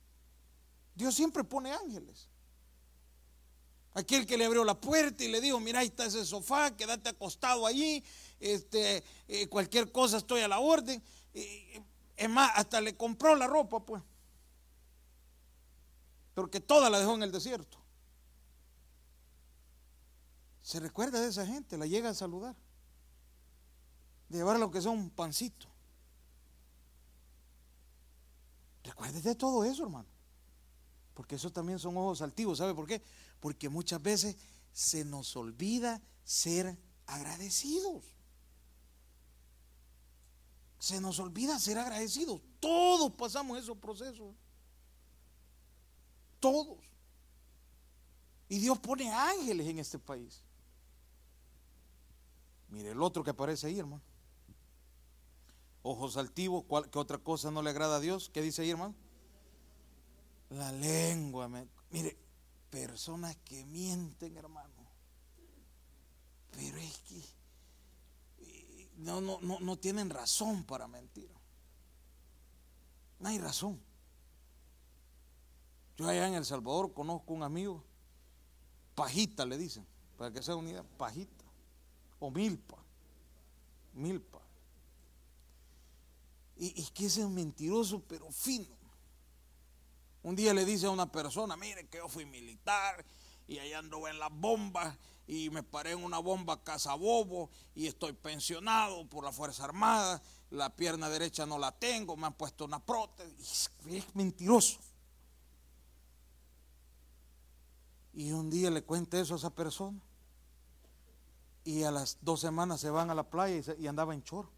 Dios 0.95 1.15
siempre 1.15 1.43
pone 1.43 1.71
ángeles. 1.71 2.29
Aquel 3.97 4.27
que 4.27 4.37
le 4.37 4.45
abrió 4.45 4.63
la 4.63 4.79
puerta 4.79 5.23
y 5.23 5.27
le 5.27 5.41
dijo, 5.41 5.59
mira, 5.59 5.79
ahí 5.79 5.87
está 5.87 6.05
ese 6.05 6.23
sofá, 6.23 6.75
quédate 6.75 7.09
acostado 7.09 7.65
allí, 7.65 8.03
este, 8.39 9.03
eh, 9.27 9.47
cualquier 9.47 9.91
cosa 9.91 10.17
estoy 10.17 10.41
a 10.41 10.47
la 10.47 10.59
orden. 10.59 11.01
es 11.33 12.29
más, 12.29 12.51
hasta 12.53 12.79
le 12.79 12.95
compró 12.95 13.35
la 13.35 13.47
ropa, 13.47 13.83
pues 13.83 14.03
porque 16.37 16.59
toda 16.59 16.91
la 16.91 16.99
dejó 16.99 17.15
en 17.15 17.23
el 17.23 17.31
desierto. 17.31 17.79
Se 20.61 20.79
recuerda 20.79 21.19
de 21.19 21.29
esa 21.29 21.47
gente, 21.47 21.79
la 21.79 21.87
llega 21.87 22.11
a 22.11 22.13
saludar, 22.13 22.55
de 24.29 24.37
llevar 24.37 24.59
lo 24.59 24.69
que 24.69 24.79
sea 24.79 24.91
un 24.91 25.09
pancito. 25.09 25.67
Recuérdese 28.83 29.29
de 29.29 29.35
todo 29.35 29.63
eso, 29.63 29.81
hermano. 29.81 30.07
Porque 31.17 31.33
eso 31.33 31.51
también 31.51 31.79
son 31.79 31.97
ojos 31.97 32.21
altivos. 32.21 32.59
¿Sabe 32.59 32.75
por 32.75 32.85
qué? 32.85 33.01
Porque 33.39 33.69
muchas 33.69 33.99
veces 33.99 34.37
se 34.71 35.03
nos 35.03 35.35
olvida 35.35 35.99
ser 36.23 36.77
agradecidos. 37.07 38.03
Se 40.77 41.01
nos 41.01 41.17
olvida 41.17 41.57
ser 41.57 41.79
agradecidos. 41.79 42.39
Todos 42.59 43.11
pasamos 43.13 43.57
esos 43.57 43.75
procesos. 43.79 44.35
Todos. 46.39 46.77
Y 48.47 48.59
Dios 48.59 48.77
pone 48.77 49.11
ángeles 49.11 49.65
en 49.65 49.79
este 49.79 49.97
país. 49.97 50.43
Mire 52.69 52.91
el 52.91 53.01
otro 53.01 53.23
que 53.23 53.31
aparece 53.31 53.65
ahí, 53.65 53.79
hermano. 53.79 54.03
Ojos 55.81 56.15
altivos, 56.15 56.63
¿qué 56.91 56.99
otra 56.99 57.17
cosa 57.17 57.49
no 57.49 57.63
le 57.63 57.71
agrada 57.71 57.95
a 57.95 57.99
Dios? 57.99 58.29
¿Qué 58.31 58.43
dice 58.43 58.61
ahí, 58.61 58.69
hermano? 58.69 58.93
La 60.49 60.71
lengua. 60.71 61.49
Mire, 61.89 62.17
personas 62.69 63.35
que 63.37 63.65
mienten, 63.65 64.37
hermano. 64.37 64.87
Pero 66.51 66.77
es 66.77 66.97
que 66.99 67.23
eh, 68.39 68.89
no, 68.97 69.21
no, 69.21 69.39
no, 69.41 69.59
no 69.59 69.77
tienen 69.77 70.09
razón 70.09 70.63
para 70.63 70.87
mentir. 70.87 71.29
No 73.19 73.29
hay 73.29 73.39
razón. 73.39 73.81
Yo 75.97 76.07
allá 76.07 76.27
en 76.27 76.35
El 76.35 76.45
Salvador 76.45 76.93
conozco 76.93 77.33
un 77.33 77.41
amigo, 77.41 77.83
pajita 78.93 79.45
le 79.45 79.57
dicen, 79.57 79.85
para 80.15 80.31
que 80.31 80.43
sea 80.43 80.55
unida, 80.55 80.83
pajita, 80.83 81.43
o 82.19 82.29
milpa, 82.29 82.77
milpa. 83.93 84.39
Y, 86.55 86.79
es 86.79 86.91
que 86.91 87.07
ese 87.07 87.21
es 87.21 87.29
mentiroso, 87.29 88.03
pero 88.07 88.31
fino. 88.31 88.76
Un 90.27 90.35
día 90.35 90.53
le 90.53 90.65
dice 90.65 90.87
a 90.87 90.89
una 90.89 91.09
persona, 91.09 91.55
mire 91.55 91.87
que 91.87 91.99
yo 91.99 92.09
fui 92.09 92.25
militar 92.25 93.05
y 93.47 93.59
allá 93.59 93.79
ando 93.79 94.09
en 94.09 94.19
las 94.19 94.29
bombas 94.29 94.97
y 95.25 95.49
me 95.51 95.63
paré 95.63 95.91
en 95.91 96.03
una 96.03 96.19
bomba 96.19 96.61
cazabobo 96.65 97.49
y 97.73 97.87
estoy 97.87 98.11
pensionado 98.11 99.07
por 99.07 99.23
la 99.23 99.31
Fuerza 99.31 99.63
Armada, 99.63 100.21
la 100.49 100.75
pierna 100.75 101.07
derecha 101.07 101.45
no 101.45 101.57
la 101.57 101.71
tengo, 101.71 102.17
me 102.17 102.27
han 102.27 102.33
puesto 102.33 102.65
una 102.65 102.85
prótesis. 102.85 103.71
Es 103.87 104.15
mentiroso. 104.17 104.79
Y 108.11 108.33
un 108.33 108.49
día 108.49 108.69
le 108.69 108.83
cuenta 108.83 109.21
eso 109.21 109.35
a 109.35 109.37
esa 109.37 109.55
persona. 109.55 109.97
Y 111.63 111.83
a 111.83 111.91
las 111.91 112.17
dos 112.19 112.41
semanas 112.41 112.81
se 112.81 112.89
van 112.89 113.09
a 113.09 113.15
la 113.15 113.29
playa 113.29 113.63
y, 113.79 113.87
andaba 113.87 114.13
en 114.13 114.23
choro. 114.23 114.51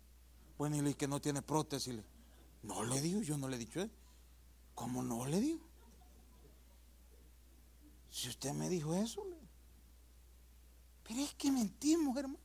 Bueno, 0.58 0.78
y 0.78 0.82
le 0.82 0.96
que 0.96 1.08
no 1.08 1.22
tiene 1.22 1.44
prótesis. 1.44 1.94
no 2.64 2.84
le 2.84 3.00
digo, 3.02 3.22
yo 3.22 3.38
no 3.38 3.48
le 3.48 3.58
he 3.58 3.60
dicho 3.60 3.82
eso. 3.82 3.99
¿Cómo 4.80 5.04
no 5.04 5.26
le 5.26 5.42
digo? 5.42 5.60
Si 8.10 8.30
usted 8.30 8.54
me 8.54 8.70
dijo 8.70 8.96
eso, 8.96 9.26
pero 11.04 11.20
es 11.20 11.34
que 11.34 11.52
mentimos, 11.52 12.16
hermano. 12.16 12.40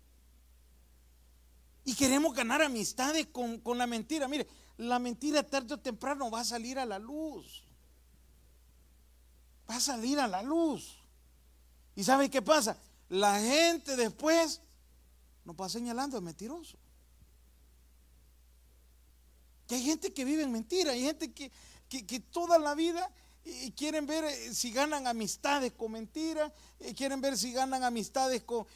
Y 1.84 1.94
queremos 1.94 2.34
ganar 2.34 2.60
amistades 2.60 3.28
con, 3.28 3.60
con 3.60 3.78
la 3.78 3.86
mentira. 3.86 4.26
Mire, 4.26 4.48
la 4.78 4.98
mentira 4.98 5.44
tarde 5.44 5.74
o 5.74 5.78
temprano 5.78 6.28
va 6.28 6.40
a 6.40 6.44
salir 6.44 6.76
a 6.76 6.84
la 6.84 6.98
luz. 6.98 7.62
Va 9.70 9.76
a 9.76 9.80
salir 9.80 10.18
a 10.18 10.26
la 10.26 10.42
luz. 10.42 10.98
¿Y 11.94 12.02
sabe 12.02 12.30
qué 12.30 12.42
pasa? 12.42 12.76
La 13.10 13.38
gente 13.38 13.94
después 13.94 14.60
nos 15.44 15.54
va 15.54 15.68
señalando 15.68 16.16
de 16.16 16.22
mentiroso. 16.22 16.78
Que 19.68 19.76
hay 19.76 19.84
gente 19.84 20.12
que 20.12 20.24
vive 20.24 20.42
en 20.42 20.50
mentira, 20.50 20.90
hay 20.90 21.02
gente 21.02 21.32
que, 21.32 21.52
toda 22.30 22.58
la 22.58 22.74
vida 22.74 23.12
eh, 23.44 23.72
quieren 23.76 24.06
ver 24.06 24.24
eh, 24.24 24.54
si 24.54 24.70
ganan 24.72 25.06
amistades 25.06 25.72
con 25.72 25.92
mentiras, 25.92 26.52
eh, 26.80 26.94
quieren 26.94 27.20
ver 27.20 27.36
si 27.36 27.52
ganan 27.52 27.82
amistades 27.84 28.42
con, 28.42 28.66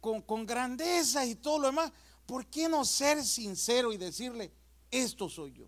con, 0.00 0.22
con 0.22 0.46
grandeza 0.46 1.24
y 1.24 1.36
todo 1.36 1.58
lo 1.60 1.66
demás. 1.68 1.92
¿Por 2.26 2.46
qué 2.46 2.68
no 2.68 2.84
ser 2.84 3.24
sincero 3.24 3.92
y 3.92 3.96
decirle, 3.96 4.52
esto 4.90 5.28
soy 5.28 5.52
yo? 5.52 5.66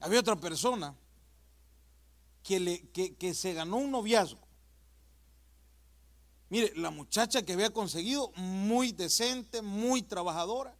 Había 0.00 0.20
otra 0.20 0.36
persona 0.36 0.94
que, 2.42 2.60
le, 2.60 2.90
que, 2.90 3.34
se 3.34 3.54
ganó 3.54 3.78
un 3.78 3.90
noviazgo. 3.90 4.46
Mire, 6.50 6.72
la 6.76 6.90
muchacha 6.90 7.42
que 7.42 7.54
había 7.54 7.70
conseguido, 7.70 8.30
muy 8.36 8.92
decente, 8.92 9.62
muy 9.62 10.02
trabajadora. 10.02 10.76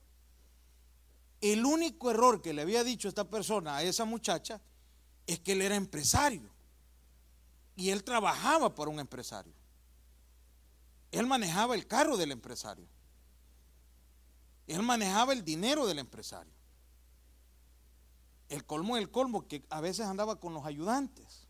El 1.44 1.66
único 1.66 2.10
error 2.10 2.40
que 2.40 2.54
le 2.54 2.62
había 2.62 2.82
dicho 2.84 3.06
esta 3.06 3.28
persona 3.28 3.76
a 3.76 3.82
esa 3.82 4.06
muchacha 4.06 4.62
es 5.26 5.40
que 5.40 5.52
él 5.52 5.60
era 5.60 5.76
empresario. 5.76 6.48
Y 7.76 7.90
él 7.90 8.02
trabajaba 8.02 8.74
para 8.74 8.90
un 8.90 8.98
empresario. 8.98 9.52
Él 11.12 11.26
manejaba 11.26 11.74
el 11.74 11.86
carro 11.86 12.16
del 12.16 12.32
empresario. 12.32 12.86
Él 14.66 14.80
manejaba 14.80 15.34
el 15.34 15.44
dinero 15.44 15.86
del 15.86 15.98
empresario. 15.98 16.54
El 18.48 18.64
colmo 18.64 18.96
del 18.96 19.10
colmo, 19.10 19.46
que 19.46 19.66
a 19.68 19.82
veces 19.82 20.06
andaba 20.06 20.40
con 20.40 20.54
los 20.54 20.64
ayudantes, 20.64 21.46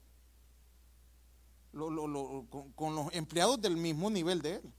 con, 1.72 2.96
los 2.96 3.12
empleados 3.12 3.60
del 3.60 3.76
mismo 3.76 4.10
nivel 4.10 4.42
de 4.42 4.56
él. 4.56 4.74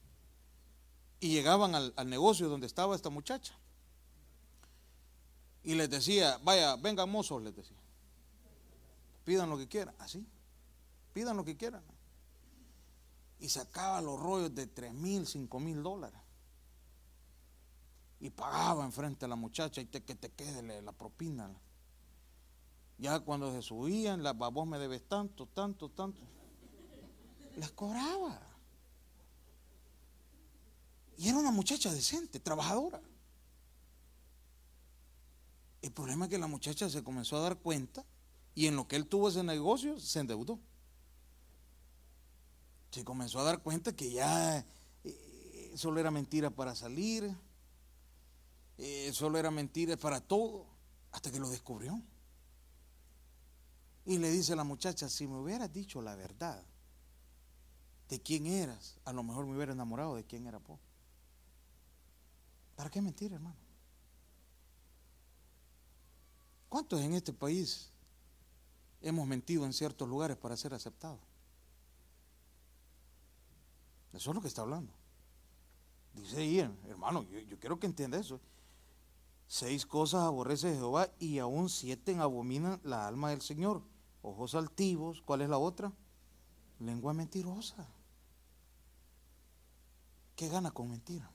Y 1.20 1.30
llegaban 1.30 1.74
al, 1.74 1.94
al 1.96 2.10
negocio 2.10 2.50
donde 2.50 2.66
estaba 2.66 2.94
esta 2.94 3.08
muchacha. 3.08 3.58
Y 5.66 5.74
les 5.74 5.90
decía, 5.90 6.38
vaya, 6.44 6.76
vengan 6.76 7.10
mozos, 7.10 7.42
les 7.42 7.52
decía. 7.52 7.76
Pidan 9.24 9.50
lo 9.50 9.58
que 9.58 9.66
quieran, 9.66 9.96
así. 9.98 10.24
Pidan 11.12 11.36
lo 11.36 11.44
que 11.44 11.56
quieran. 11.56 11.82
Y 13.40 13.48
sacaba 13.48 14.00
los 14.00 14.20
rollos 14.20 14.54
de 14.54 14.68
tres 14.68 14.94
mil, 14.94 15.26
cinco 15.26 15.58
mil 15.58 15.82
dólares. 15.82 16.20
Y 18.20 18.30
pagaba 18.30 18.84
enfrente 18.84 19.24
a 19.24 19.28
la 19.28 19.34
muchacha 19.34 19.80
y 19.80 19.86
te, 19.86 20.04
que 20.04 20.14
te 20.14 20.30
quede 20.30 20.82
la 20.82 20.92
propina. 20.92 21.50
Ya 22.98 23.18
cuando 23.18 23.50
se 23.50 23.60
subían, 23.60 24.22
la, 24.22 24.34
vos 24.34 24.68
me 24.68 24.78
debes 24.78 25.08
tanto, 25.08 25.46
tanto, 25.46 25.88
tanto. 25.88 26.20
Las 27.56 27.72
cobraba. 27.72 28.40
Y 31.18 31.28
era 31.28 31.38
una 31.38 31.50
muchacha 31.50 31.92
decente, 31.92 32.38
trabajadora. 32.38 33.02
El 35.86 35.92
problema 35.92 36.24
es 36.24 36.32
que 36.32 36.38
la 36.38 36.48
muchacha 36.48 36.90
se 36.90 37.04
comenzó 37.04 37.36
a 37.36 37.42
dar 37.42 37.58
cuenta 37.58 38.04
y 38.56 38.66
en 38.66 38.74
lo 38.74 38.88
que 38.88 38.96
él 38.96 39.06
tuvo 39.06 39.28
ese 39.28 39.44
negocio 39.44 40.00
se 40.00 40.18
endeudó. 40.18 40.58
Se 42.90 43.04
comenzó 43.04 43.38
a 43.38 43.44
dar 43.44 43.62
cuenta 43.62 43.94
que 43.94 44.10
ya 44.10 44.66
eh, 45.04 45.72
solo 45.76 46.00
era 46.00 46.10
mentira 46.10 46.50
para 46.50 46.74
salir, 46.74 47.32
eh, 48.78 49.12
solo 49.12 49.38
era 49.38 49.52
mentira 49.52 49.96
para 49.96 50.20
todo, 50.20 50.66
hasta 51.12 51.30
que 51.30 51.38
lo 51.38 51.48
descubrió. 51.50 52.02
Y 54.06 54.18
le 54.18 54.28
dice 54.32 54.54
a 54.54 54.56
la 54.56 54.64
muchacha, 54.64 55.08
si 55.08 55.28
me 55.28 55.38
hubieras 55.38 55.72
dicho 55.72 56.02
la 56.02 56.16
verdad 56.16 56.64
de 58.08 58.20
quién 58.20 58.46
eras, 58.46 58.98
a 59.04 59.12
lo 59.12 59.22
mejor 59.22 59.46
me 59.46 59.54
hubiera 59.54 59.70
enamorado 59.72 60.16
de 60.16 60.24
quién 60.24 60.48
era 60.48 60.58
vos. 60.58 60.80
¿Para 62.74 62.90
qué 62.90 63.00
mentir, 63.00 63.32
hermano? 63.32 63.65
¿Cuántos 66.68 67.00
en 67.00 67.14
este 67.14 67.32
país 67.32 67.90
hemos 69.00 69.26
mentido 69.26 69.64
en 69.64 69.72
ciertos 69.72 70.08
lugares 70.08 70.36
para 70.36 70.56
ser 70.56 70.74
aceptados? 70.74 71.20
Eso 74.12 74.30
es 74.30 74.34
lo 74.34 74.40
que 74.40 74.48
está 74.48 74.62
hablando. 74.62 74.92
Dice 76.14 76.50
Ian, 76.50 76.76
hermano, 76.88 77.22
yo, 77.24 77.58
quiero 77.60 77.78
que 77.78 77.86
entienda 77.86 78.18
eso. 78.18 78.40
Seis 79.46 79.84
cosas 79.86 80.22
aborrece 80.22 80.74
Jehová 80.74 81.10
y 81.18 81.38
aún 81.38 81.68
siete 81.68 82.16
abominan 82.16 82.80
la 82.82 83.06
alma 83.06 83.30
del 83.30 83.42
Señor. 83.42 83.82
Ojos 84.22 84.54
altivos, 84.54 85.22
¿cuál 85.22 85.42
es 85.42 85.48
la 85.48 85.58
otra? 85.58 85.92
Lengua 86.80 87.12
mentirosa. 87.12 87.86
¿Qué 90.34 90.48
gana 90.48 90.70
con 90.70 90.90
mentira? 90.90 91.30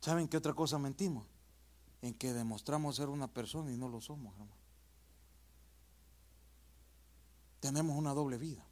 ¿Saben 0.00 0.28
qué 0.28 0.36
otra 0.36 0.52
cosa 0.52 0.78
mentimos? 0.78 1.26
En 2.04 2.12
que 2.12 2.34
demostramos 2.34 2.96
ser 2.96 3.08
una 3.08 3.28
persona 3.28 3.72
y 3.72 3.78
no 3.78 3.88
lo 3.88 3.98
somos, 3.98 4.34
hermano. 4.34 4.52
Tenemos 7.60 7.96
una 7.96 8.12
doble 8.12 8.36
vida. 8.36 8.62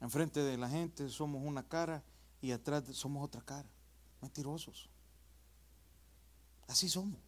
Enfrente 0.00 0.40
de 0.40 0.56
la 0.56 0.70
gente 0.70 1.10
somos 1.10 1.42
una 1.44 1.62
cara 1.62 2.02
y 2.40 2.52
atrás 2.52 2.84
somos 2.92 3.22
otra 3.22 3.42
cara. 3.42 3.68
Mentirosos. 4.22 4.88
Así 6.66 6.88
somos. 6.88 7.20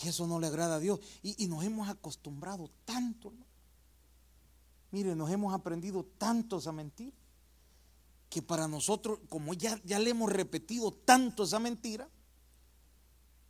Y 0.00 0.06
eso 0.06 0.28
no 0.28 0.38
le 0.38 0.46
agrada 0.46 0.76
a 0.76 0.78
Dios. 0.78 1.00
Y, 1.20 1.48
nos 1.48 1.64
hemos 1.64 1.88
acostumbrado 1.88 2.70
tanto. 2.84 3.32
¿no? 3.32 3.44
Mire, 4.92 5.16
nos 5.16 5.32
hemos 5.32 5.52
aprendido 5.52 6.04
tantos 6.16 6.68
a 6.68 6.72
mentir. 6.72 7.12
Que 8.30 8.40
para 8.40 8.68
nosotros, 8.68 9.18
como 9.28 9.52
ya, 9.52 9.82
ya 9.82 9.98
le 9.98 10.10
hemos 10.10 10.32
repetido 10.32 10.92
tanto 10.92 11.42
esa 11.42 11.58
mentira, 11.58 12.08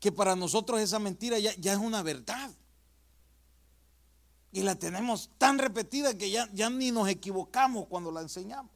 que 0.04 0.12
para 0.12 0.36
nosotros 0.36 0.80
esa 0.80 0.98
mentira 0.98 1.38
ya, 1.38 1.56
ya 1.56 1.72
es 1.72 1.78
una 1.78 2.02
verdad. 2.02 2.50
Y 4.52 4.60
la 4.60 4.78
tenemos 4.78 5.30
tan 5.38 5.58
repetida 5.58 6.18
que 6.18 6.30
ya, 6.30 6.46
ya 6.52 6.68
ni 6.68 6.90
nos 6.90 7.08
equivocamos 7.08 7.86
cuando 7.86 8.12
la 8.12 8.20
enseñamos. 8.20 8.70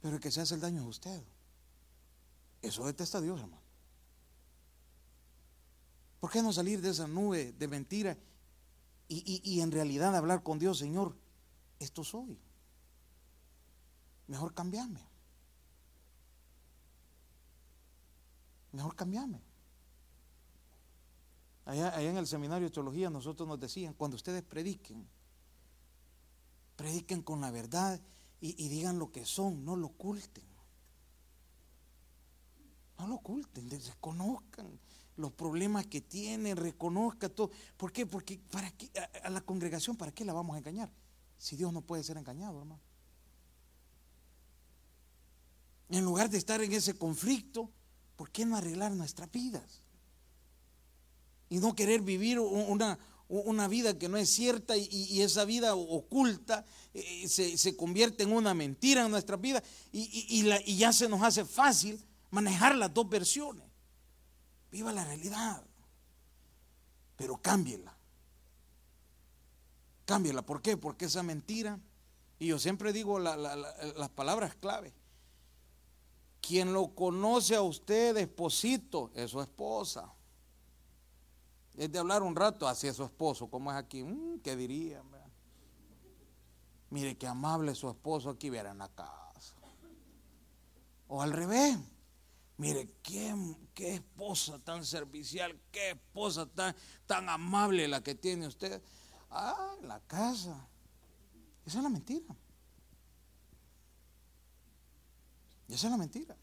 Pero 0.00 0.16
el 0.16 0.20
que 0.20 0.32
se 0.32 0.40
hace 0.40 0.56
el 0.56 0.60
daño 0.60 0.82
es 0.82 0.88
usted. 0.88 1.22
Eso 2.60 2.86
detesta 2.86 3.18
a 3.18 3.20
Dios, 3.20 3.38
hermano. 3.38 3.62
¿Por 6.18 6.32
qué 6.32 6.42
no 6.42 6.52
salir 6.52 6.80
de 6.80 6.90
esa 6.90 7.06
nube 7.06 7.52
de 7.52 7.68
mentira 7.68 8.18
y, 9.06 9.60
en 9.60 9.70
realidad 9.70 10.16
hablar 10.16 10.42
con 10.42 10.58
Dios, 10.58 10.76
Señor? 10.76 11.16
Esto 11.78 12.02
soy. 12.02 12.36
Mejor 14.26 14.54
cambiame. 14.54 15.13
Mejor 18.74 18.96
cambiame. 18.96 19.40
Allá, 21.64 22.02
en 22.02 22.16
el 22.16 22.26
seminario 22.26 22.68
de 22.68 22.74
teología 22.74 23.08
nosotros 23.08 23.48
nos 23.48 23.58
decían, 23.60 23.94
cuando 23.94 24.16
ustedes 24.16 24.42
prediquen, 24.42 25.06
prediquen 26.76 27.22
con 27.22 27.40
la 27.40 27.52
verdad 27.52 28.00
y, 28.40 28.68
digan 28.68 28.98
lo 28.98 29.10
que 29.10 29.24
son, 29.24 29.64
no 29.64 29.76
lo 29.76 29.86
oculten. 29.86 30.44
No 32.98 33.06
lo 33.06 33.14
oculten, 33.14 33.68
desconozcan 33.68 34.78
los 35.16 35.32
problemas 35.32 35.86
que 35.86 36.00
tiene, 36.00 36.54
reconozca 36.54 37.28
todo. 37.28 37.50
¿Por 37.76 37.92
qué? 37.92 38.06
Porque 38.06 38.40
para 38.50 38.70
qué, 38.72 38.90
a, 39.22 39.30
la 39.30 39.40
congregación, 39.40 39.96
¿para 39.96 40.12
qué 40.12 40.24
la 40.24 40.32
vamos 40.32 40.56
a 40.56 40.58
engañar? 40.58 40.90
Si 41.38 41.56
Dios 41.56 41.72
no 41.72 41.80
puede 41.80 42.02
ser 42.02 42.16
engañado, 42.16 42.58
hermano. 42.58 42.80
En 45.88 46.04
lugar 46.04 46.28
de 46.28 46.38
estar 46.38 46.60
en 46.60 46.72
ese 46.72 46.98
conflicto, 46.98 47.70
¿por 48.16 48.30
qué 48.30 48.44
no 48.44 48.56
arreglar 48.56 48.92
nuestras 48.92 49.30
vidas? 49.30 49.82
Y 51.48 51.58
no 51.58 51.74
querer 51.74 52.00
vivir 52.00 52.38
una, 52.40 52.98
una 53.28 53.68
vida 53.68 53.98
que 53.98 54.08
no 54.08 54.16
es 54.16 54.30
cierta 54.30 54.76
y, 54.76 55.22
esa 55.22 55.44
vida 55.44 55.74
oculta 55.74 56.64
eh, 56.92 57.28
se, 57.28 57.76
convierte 57.76 58.24
en 58.24 58.32
una 58.32 58.54
mentira 58.54 59.04
en 59.04 59.10
nuestra 59.10 59.36
vida 59.36 59.62
y, 59.92 60.42
la, 60.42 60.60
y 60.64 60.76
ya 60.76 60.92
se 60.92 61.08
nos 61.08 61.22
hace 61.22 61.44
fácil 61.44 62.02
manejar 62.30 62.76
las 62.76 62.92
dos 62.92 63.08
versiones. 63.08 63.64
Viva 64.70 64.92
la 64.92 65.04
realidad. 65.04 65.64
Pero 67.16 67.36
cámbiela. 67.36 67.96
Cámbiela. 70.04 70.42
¿Por 70.42 70.60
qué? 70.60 70.76
Porque 70.76 71.04
esa 71.04 71.22
mentira, 71.22 71.78
y 72.38 72.48
yo 72.48 72.58
siempre 72.58 72.92
digo 72.92 73.18
las 73.18 74.10
palabras 74.14 74.54
clave. 74.56 74.92
Quien 76.46 76.74
lo 76.74 76.94
conoce 76.94 77.56
a 77.56 77.62
usted, 77.62 78.18
esposito, 78.18 79.10
es 79.14 79.30
su 79.30 79.40
esposa. 79.40 80.12
Es 81.74 81.90
de 81.90 81.98
hablar 81.98 82.22
un 82.22 82.36
rato 82.36 82.68
hacia 82.68 82.92
su 82.92 83.02
esposo, 83.02 83.48
como 83.48 83.72
es 83.72 83.78
aquí. 83.78 84.02
Mm, 84.02 84.40
¿Qué 84.40 84.54
diría? 84.54 85.02
Mire 86.90 87.16
qué 87.16 87.26
amable 87.26 87.74
su 87.74 87.88
esposo 87.88 88.28
aquí, 88.28 88.50
viera 88.50 88.72
en 88.72 88.78
la 88.78 88.88
casa. 88.88 89.56
O 91.08 91.22
al 91.22 91.32
revés. 91.32 91.78
Mire, 92.58 92.90
qué, 93.02 93.34
qué, 93.72 93.94
esposa 93.94 94.58
tan 94.58 94.84
servicial, 94.84 95.58
qué 95.72 95.90
esposa 95.92 96.46
tan, 96.46 96.76
tan 97.06 97.28
amable 97.28 97.88
la 97.88 98.02
que 98.02 98.14
tiene 98.14 98.46
usted. 98.46 98.82
Ah, 99.30 99.74
la 99.82 99.98
casa. 100.00 100.68
Esa 101.64 101.78
es 101.78 101.82
la 101.82 101.88
mentira. 101.88 102.36
Esa 105.68 105.86
es 105.86 105.90
la 105.90 105.96
mentira. 105.96 106.36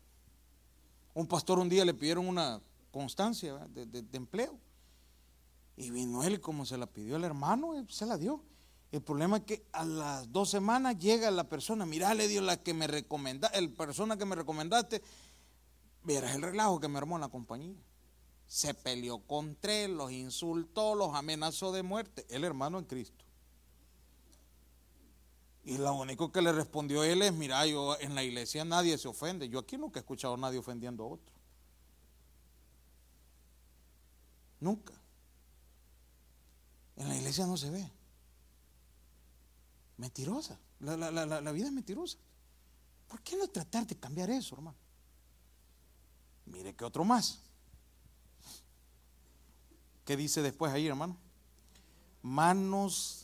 Un 1.13 1.27
pastor 1.27 1.59
un 1.59 1.69
día 1.69 1.85
le 1.85 1.93
pidieron 1.93 2.27
una 2.27 2.61
constancia 2.91 3.55
de, 3.69 4.05
empleo. 4.13 4.57
Y 5.77 5.89
vino 5.89 6.23
él 6.23 6.39
como 6.41 6.65
se 6.65 6.77
la 6.77 6.85
pidió 6.85 7.15
el 7.15 7.23
hermano, 7.23 7.79
y 7.79 7.85
se 7.91 8.05
la 8.05 8.17
dio. 8.17 8.43
El 8.91 9.01
problema 9.01 9.37
es 9.37 9.43
que 9.43 9.65
a 9.71 9.85
las 9.85 10.31
dos 10.31 10.49
semanas 10.49 10.97
llega 10.97 11.31
la 11.31 11.47
persona, 11.47 11.85
mira, 11.85 12.13
le 12.13 12.27
dio 12.27 12.41
la 12.41 12.57
que 12.57 12.73
me 12.73 12.87
recomendaste, 12.87 13.57
el 13.57 13.71
persona 13.71 14.17
que 14.17 14.25
me 14.25 14.35
recomendaste, 14.35 15.01
Vieras 16.03 16.33
el 16.35 16.41
relajo 16.41 16.79
que 16.79 16.87
me 16.87 16.97
armó 16.97 17.15
en 17.15 17.21
la 17.21 17.29
compañía. 17.29 17.77
Se 18.47 18.73
peleó 18.73 19.19
contra 19.19 19.73
él, 19.73 19.97
los 19.97 20.11
insultó, 20.11 20.95
los 20.95 21.13
amenazó 21.13 21.71
de 21.71 21.83
muerte. 21.83 22.25
El 22.29 22.43
hermano 22.43 22.79
en 22.79 22.85
Cristo. 22.85 23.23
Y 25.63 25.77
lo 25.77 25.93
único 25.93 26.31
que 26.31 26.41
le 26.41 26.51
respondió 26.51 27.03
él 27.03 27.21
es, 27.21 27.33
mira, 27.33 27.65
yo 27.67 27.99
en 27.99 28.15
la 28.15 28.23
iglesia 28.23 28.65
nadie 28.65 28.97
se 28.97 29.07
ofende. 29.07 29.47
Yo 29.47 29.59
aquí 29.59 29.77
nunca 29.77 29.99
he 29.99 30.01
escuchado 30.01 30.33
a 30.33 30.37
nadie 30.37 30.57
ofendiendo 30.57 31.03
a 31.03 31.07
otro. 31.07 31.33
Nunca. 34.59 34.93
En 36.95 37.09
la 37.09 37.15
iglesia 37.15 37.45
no 37.45 37.57
se 37.57 37.69
ve. 37.69 37.91
Mentirosa. 39.97 40.59
La, 40.79 40.97
la 40.97 41.51
vida 41.51 41.67
es 41.67 41.71
mentirosa. 41.71 42.17
¿Por 43.07 43.21
qué 43.21 43.37
no 43.37 43.47
tratar 43.47 43.85
de 43.85 43.95
cambiar 43.97 44.29
eso, 44.31 44.55
hermano? 44.55 44.77
Mire 46.45 46.75
que 46.75 46.85
otro 46.85 47.03
más. 47.03 47.39
¿Qué 50.05 50.17
dice 50.17 50.41
después 50.41 50.71
ahí, 50.73 50.87
hermano? 50.87 51.17
Manos 52.23 53.20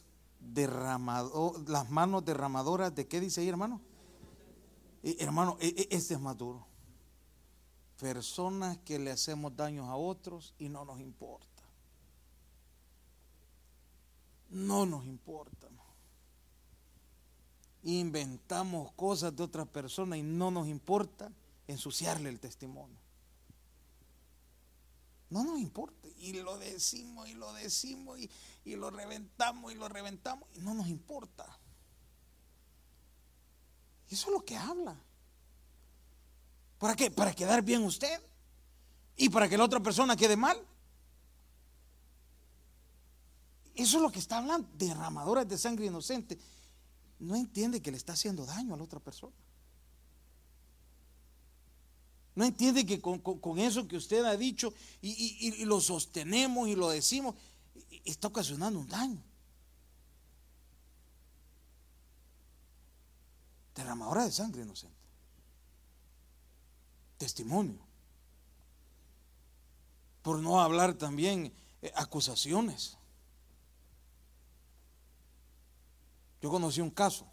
derramadoras, 0.54 1.68
las 1.68 1.90
manos 1.90 2.26
derramadoras 2.26 2.94
de 2.94 3.08
qué 3.08 3.20
dice 3.20 3.42
ahí, 3.42 3.50
hermano? 3.50 3.82
Eh, 5.04 5.18
hermano, 5.20 5.58
e, 5.60 5.68
e, 5.68 5.88
este 5.92 6.16
es 6.16 6.20
más 6.20 6.38
duro. 6.38 6.66
Personas 8.00 8.78
que 8.80 9.00
le 9.00 9.12
hacemos 9.12 9.56
daños 9.56 9.88
a 9.88 9.96
otros 9.96 10.54
y 10.60 10.70
no 10.70 10.86
nos 10.86 11.00
importa. 11.00 11.64
No 14.50 14.86
nos 14.86 15.06
importa. 15.06 15.68
Inventamos 17.84 18.92
cosas 18.94 19.36
de 19.36 19.44
otras 19.44 19.68
personas 19.68 20.20
y 20.20 20.24
no 20.24 20.52
nos 20.52 20.68
importa 20.68 21.32
ensuciarle 21.68 22.30
el 22.30 22.40
testimonio. 22.40 23.07
No 25.30 25.44
nos 25.44 25.60
importa. 25.60 26.08
Y 26.18 26.34
lo 26.34 26.58
decimos 26.58 27.28
y 27.28 27.34
lo 27.34 27.54
decimos 27.54 28.20
y, 28.20 28.30
y 28.66 28.76
lo 28.76 28.90
reventamos 28.90 29.72
y 29.72 29.76
lo 29.76 29.88
reventamos 29.88 30.50
y 30.56 30.60
no 30.60 30.74
nos 30.74 30.88
importa. 30.88 31.46
Eso 34.10 34.28
es 34.28 34.34
lo 34.34 34.46
que 34.46 34.56
habla. 34.56 35.00
¿Para 36.78 36.96
qué? 36.96 37.12
Para 37.12 37.34
quedar 37.34 37.62
bien 37.62 37.84
usted 37.84 38.22
y 39.16 39.30
para 39.30 39.50
que 39.50 39.58
la 39.58 39.66
otra 39.66 39.80
persona 39.80 40.16
quede 40.16 40.38
mal. 40.38 40.58
Eso 43.76 43.98
es 43.98 44.04
lo 44.04 44.12
que 44.12 44.20
está 44.20 44.38
hablando. 44.38 44.70
Derramadoras 44.74 45.48
de 45.48 45.58
sangre 45.58 45.86
inocente. 45.86 46.38
No 47.20 47.36
entiende 47.36 47.82
que 47.82 47.92
le 47.92 47.98
está 47.98 48.13
haciendo 48.13 48.46
daño 48.46 48.74
a 48.74 48.78
la 48.78 48.84
otra 48.84 49.00
persona. 49.00 49.36
No 52.38 52.45
entiende 52.45 52.86
que 52.86 53.02
con, 53.02 53.58
eso 53.58 53.88
que 53.88 53.97
usted 53.97 54.23
ha 54.23 54.38
dicho 54.38 54.71
y, 55.02 55.65
lo 55.65 55.82
sostenemos 55.82 56.69
y 56.69 56.76
lo 56.76 56.88
decimos, 56.88 57.34
está 58.06 58.28
ocasionando 58.28 58.80
un 58.80 58.88
daño. 58.88 59.23
Derramadora 63.73 64.26
de 64.26 64.32
sangre 64.32 64.62
inocente. 64.62 64.95
Testimonio. 67.17 67.80
Por 70.21 70.38
no 70.38 70.62
hablar 70.62 70.93
también 70.93 71.52
eh, 71.82 71.91
acusaciones. 71.95 73.00
Yo 76.39 76.52
conocí 76.52 76.82
un 76.82 76.91
caso 76.91 77.26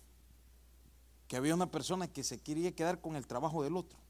que 1.28 1.36
había 1.36 1.54
una 1.54 1.70
persona 1.70 2.10
que 2.10 2.24
se 2.24 2.40
quería 2.40 2.74
quedar 2.74 3.02
con 3.02 3.16
el 3.16 3.26
trabajo 3.26 3.62
del 3.62 3.76
otro. 3.76 4.03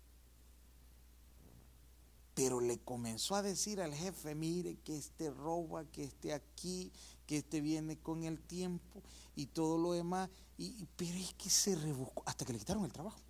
Pero 2.34 2.60
le 2.60 2.78
comenzó 2.78 3.36
a 3.36 3.42
decir 3.42 3.80
al 3.80 3.94
jefe, 3.94 4.34
mire 4.34 4.76
que 4.76 4.96
este 4.96 5.30
roba, 5.30 5.84
que 5.84 6.04
este 6.04 6.32
aquí, 6.32 6.92
que 7.26 7.38
este 7.38 7.60
viene 7.60 7.96
con 7.98 8.24
el 8.24 8.40
tiempo 8.40 9.02
y 9.36 9.46
todo 9.46 9.78
lo 9.78 9.92
demás. 9.92 10.28
Y, 10.58 10.86
pero 10.96 11.16
es 11.16 11.32
que 11.34 11.48
se 11.48 11.76
rebuscó 11.76 12.22
hasta 12.26 12.44
que 12.44 12.52
le 12.52 12.58
quitaron 12.58 12.84
el 12.84 12.92
trabajo. 12.92 13.20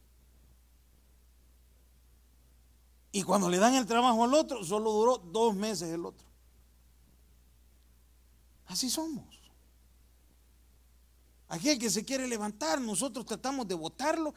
Y 3.12 3.22
cuando 3.22 3.48
le 3.48 3.58
dan 3.58 3.74
el 3.74 3.86
trabajo 3.86 4.24
al 4.24 4.34
otro, 4.34 4.64
solo 4.64 4.90
duró 4.90 5.18
dos 5.18 5.54
meses 5.54 5.88
el 5.92 6.04
otro. 6.04 6.26
Así 8.66 8.90
somos. 8.90 9.24
Aquel 11.48 11.78
que 11.78 11.90
se 11.90 12.04
quiere 12.04 12.26
levantar, 12.26 12.80
nosotros 12.80 13.24
tratamos 13.26 13.68
de 13.68 13.74
votarlo 13.74 14.34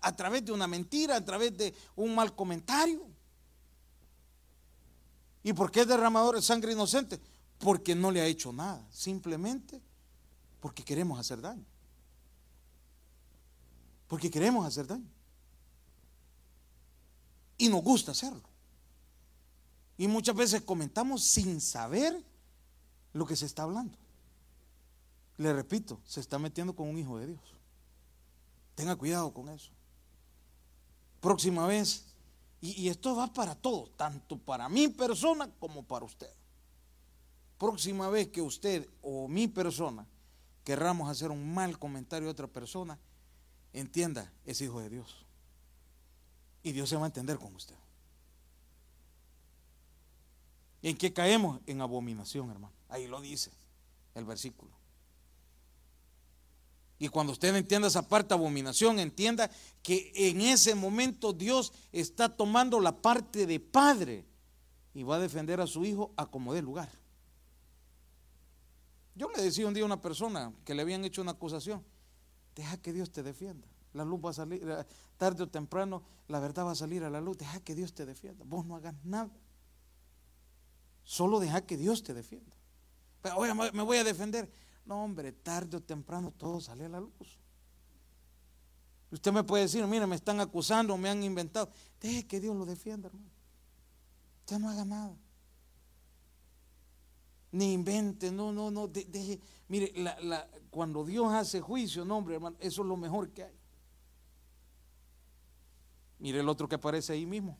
a 0.00 0.16
través 0.16 0.44
de 0.44 0.52
una 0.52 0.66
mentira, 0.66 1.16
a 1.16 1.24
través 1.24 1.56
de 1.56 1.74
un 1.96 2.14
mal 2.14 2.34
comentario. 2.34 3.17
¿Y 5.42 5.52
por 5.52 5.70
qué 5.70 5.80
es 5.80 5.88
derramador 5.88 6.34
de 6.36 6.42
sangre 6.42 6.72
inocente? 6.72 7.20
Porque 7.58 7.94
no 7.94 8.10
le 8.10 8.20
ha 8.20 8.26
hecho 8.26 8.52
nada, 8.52 8.86
simplemente 8.90 9.80
porque 10.60 10.84
queremos 10.84 11.18
hacer 11.18 11.40
daño. 11.40 11.64
Porque 14.06 14.30
queremos 14.30 14.66
hacer 14.66 14.86
daño. 14.86 15.08
Y 17.56 17.68
nos 17.68 17.82
gusta 17.82 18.12
hacerlo. 18.12 18.42
Y 19.96 20.06
muchas 20.06 20.34
veces 20.34 20.62
comentamos 20.62 21.24
sin 21.24 21.60
saber 21.60 22.24
lo 23.12 23.26
que 23.26 23.36
se 23.36 23.46
está 23.46 23.64
hablando. 23.64 23.98
Le 25.36 25.52
repito, 25.52 26.00
se 26.04 26.20
está 26.20 26.38
metiendo 26.38 26.74
con 26.74 26.88
un 26.88 26.98
hijo 26.98 27.18
de 27.18 27.28
Dios. 27.28 27.40
Tenga 28.74 28.96
cuidado 28.96 29.32
con 29.32 29.48
eso. 29.48 29.70
Próxima 31.20 31.66
vez, 31.66 32.07
y, 32.60 32.88
esto 32.88 33.14
va 33.14 33.32
para 33.32 33.54
todos, 33.54 33.96
tanto 33.96 34.36
para 34.36 34.68
mi 34.68 34.88
persona 34.88 35.48
como 35.60 35.84
para 35.84 36.04
usted. 36.04 36.30
Próxima 37.56 38.08
vez 38.08 38.28
que 38.28 38.42
usted 38.42 38.88
o 39.00 39.28
mi 39.28 39.46
persona 39.46 40.06
querramos 40.64 41.08
hacer 41.08 41.30
un 41.30 41.54
mal 41.54 41.78
comentario 41.78 42.28
a 42.28 42.32
otra 42.32 42.48
persona, 42.48 42.98
entienda, 43.72 44.32
es 44.44 44.60
hijo 44.60 44.80
de 44.80 44.90
Dios. 44.90 45.24
Y 46.62 46.72
Dios 46.72 46.88
se 46.88 46.96
va 46.96 47.04
a 47.04 47.06
entender 47.06 47.38
con 47.38 47.54
usted. 47.54 47.76
¿En 50.82 50.96
qué 50.96 51.12
caemos? 51.12 51.60
En 51.66 51.80
abominación, 51.80 52.50
hermano. 52.50 52.74
Ahí 52.88 53.06
lo 53.06 53.20
dice 53.20 53.52
el 54.14 54.24
versículo. 54.24 54.77
Y 56.98 57.08
cuando 57.08 57.32
usted 57.32 57.54
entienda 57.54 57.88
esa 57.88 58.08
parte 58.08 58.34
abominación, 58.34 58.98
entienda 58.98 59.50
que 59.82 60.12
en 60.14 60.40
ese 60.40 60.74
momento 60.74 61.32
Dios 61.32 61.72
está 61.92 62.28
tomando 62.28 62.80
la 62.80 63.00
parte 63.00 63.46
de 63.46 63.60
padre 63.60 64.24
y 64.94 65.04
va 65.04 65.16
a 65.16 65.20
defender 65.20 65.60
a 65.60 65.66
su 65.66 65.84
hijo 65.84 66.12
a 66.16 66.26
como 66.26 66.52
dé 66.52 66.60
lugar. 66.60 66.90
Yo 69.14 69.28
le 69.30 69.42
decía 69.42 69.66
un 69.66 69.74
día 69.74 69.84
a 69.84 69.86
una 69.86 70.00
persona 70.00 70.52
que 70.64 70.74
le 70.74 70.82
habían 70.82 71.04
hecho 71.04 71.22
una 71.22 71.32
acusación, 71.32 71.84
deja 72.56 72.76
que 72.78 72.92
Dios 72.92 73.10
te 73.12 73.22
defienda. 73.22 73.68
La 73.92 74.04
luz 74.04 74.20
va 74.24 74.30
a 74.30 74.32
salir, 74.34 74.68
eh, 74.68 74.84
tarde 75.16 75.44
o 75.44 75.48
temprano, 75.48 76.02
la 76.26 76.40
verdad 76.40 76.66
va 76.66 76.72
a 76.72 76.76
salir 76.76 77.04
a 77.04 77.10
la 77.10 77.20
luz. 77.20 77.38
Deja 77.38 77.60
que 77.60 77.74
Dios 77.74 77.94
te 77.94 78.06
defienda. 78.06 78.44
Vos 78.46 78.66
no 78.66 78.76
hagas 78.76 78.94
nada. 79.04 79.30
Solo 81.04 81.40
deja 81.40 81.62
que 81.62 81.76
Dios 81.76 82.02
te 82.02 82.12
defienda. 82.12 82.54
Oye, 83.36 83.54
me 83.54 83.82
voy 83.82 83.96
a 83.96 84.04
defender. 84.04 84.50
No, 84.88 85.04
hombre, 85.04 85.32
tarde 85.32 85.76
o 85.76 85.82
temprano 85.82 86.32
todo 86.32 86.62
sale 86.62 86.86
a 86.86 86.88
la 86.88 86.98
luz. 86.98 87.38
Usted 89.10 89.30
me 89.32 89.44
puede 89.44 89.64
decir, 89.64 89.86
mire, 89.86 90.06
me 90.06 90.16
están 90.16 90.40
acusando, 90.40 90.96
me 90.96 91.10
han 91.10 91.22
inventado. 91.22 91.70
Deje 92.00 92.26
que 92.26 92.40
Dios 92.40 92.56
lo 92.56 92.64
defienda, 92.64 93.08
hermano. 93.08 93.30
Usted 94.40 94.58
no 94.58 94.70
haga 94.70 94.86
nada. 94.86 95.14
Ni 97.52 97.74
invente, 97.74 98.32
no, 98.32 98.50
no, 98.50 98.70
no. 98.70 98.88
deje. 98.88 99.38
Mire, 99.68 99.92
cuando 100.70 101.04
Dios 101.04 101.34
hace 101.34 101.60
juicio, 101.60 102.06
no, 102.06 102.16
hombre, 102.16 102.36
hermano, 102.36 102.56
eso 102.58 102.80
es 102.80 102.88
lo 102.88 102.96
mejor 102.96 103.28
que 103.28 103.44
hay. 103.44 103.58
Mire 106.18 106.40
el 106.40 106.48
otro 106.48 106.66
que 106.66 106.76
aparece 106.76 107.12
ahí 107.12 107.26
mismo. 107.26 107.58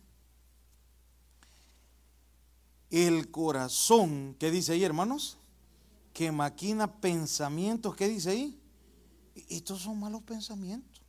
El 2.88 3.30
corazón, 3.30 4.34
¿qué 4.38 4.50
dice 4.50 4.72
ahí, 4.72 4.82
hermanos? 4.82 5.36
Que 6.18 6.32
maquina 6.32 7.00
pensamientos, 7.00 7.94
¿qué 7.94 8.08
dice 8.08 8.30
ahí? 8.30 8.60
Estos 9.48 9.82
son 9.82 10.00
malos 10.00 10.20
pensamientos. 10.24 11.00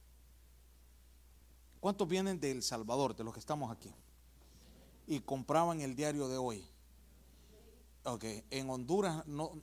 ¿Cuántos 1.79 2.07
vienen 2.07 2.39
de 2.39 2.51
El 2.51 2.61
Salvador, 2.61 3.15
de 3.15 3.23
los 3.23 3.33
que 3.33 3.39
estamos 3.39 3.71
aquí? 3.71 3.91
Y 5.07 5.21
compraban 5.21 5.81
el 5.81 5.95
diario 5.95 6.27
de 6.27 6.37
hoy. 6.37 6.63
Ok, 8.03 8.23
en 8.51 8.69
Honduras 8.69 9.25
no, 9.25 9.59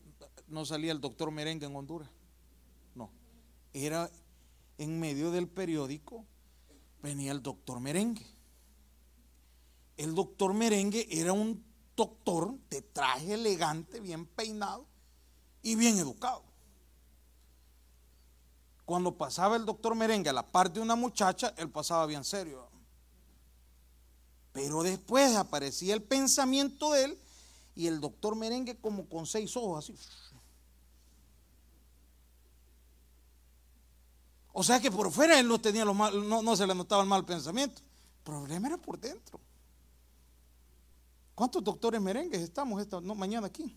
no 0.49 0.67
salía 0.67 0.91
el 0.91 1.01
doctor 1.01 1.31
Merengue 1.31 1.67
en 1.67 1.77
Honduras. 1.77 2.11
No, 2.97 3.13
era 3.73 4.11
en 4.79 4.99
medio 4.99 5.31
del 5.31 5.47
periódico, 5.47 6.25
venía 7.03 7.31
el 7.31 7.41
doctor 7.41 7.79
Merengue. 7.79 8.27
El 9.97 10.13
doctor 10.17 10.55
Merengue 10.55 11.07
era 11.09 11.33
un 11.33 11.65
doctor 11.97 12.59
de 12.69 12.83
traje 12.83 13.35
elegante, 13.35 14.01
bien 14.01 14.27
peinado, 14.27 14.89
y 15.67 15.75
bien 15.75 15.99
educado. 15.99 16.45
Cuando 18.85 19.19
pasaba 19.19 19.57
el 19.57 19.67
doctor 19.67 19.97
Merengue 19.97 20.31
a 20.31 20.33
la 20.33 20.47
par 20.47 20.73
de 20.73 20.79
una 20.79 20.95
muchacha, 20.95 21.53
él 21.57 21.69
pasaba 21.69 22.07
bien 22.07 22.23
serio. 22.23 22.69
Pero 24.53 24.85
después 24.85 25.35
aparecía 25.35 25.95
el 25.95 26.05
pensamiento 26.05 26.93
de 26.93 27.07
él 27.07 27.19
y 27.75 27.89
el 27.89 28.01
doctor 28.01 28.37
Merengue 28.37 28.77
como 28.77 29.09
con 29.09 29.27
seis 29.27 29.57
ojos 29.57 29.85
así. 29.85 29.99
O 34.53 34.63
sea 34.63 34.79
que 34.79 34.93
por 34.93 35.11
fuera 35.11 35.41
él 35.41 35.49
no 35.49 35.61
tenía 35.61 35.85
lo 35.85 35.95
mal, 35.95 36.29
no, 36.29 36.43
no 36.43 36.55
se 36.55 36.65
le 36.65 36.77
notaba 36.77 37.03
el 37.03 37.09
mal 37.09 37.25
pensamiento. 37.25 37.83
El 38.19 38.23
problema 38.23 38.69
era 38.69 38.79
por 38.79 39.01
dentro. 39.01 39.41
¿Cuántos 41.35 41.65
doctores 41.65 42.01
merengues 42.01 42.41
estamos 42.41 42.81
esta 42.81 43.01
mañana 43.01 43.49
aquí? 43.49 43.77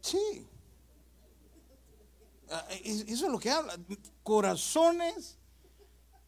Sí. 0.00 0.46
Ah, 2.50 2.66
eso 2.84 3.26
es 3.26 3.32
lo 3.32 3.38
que 3.38 3.50
habla. 3.50 3.78
Corazones 4.22 5.36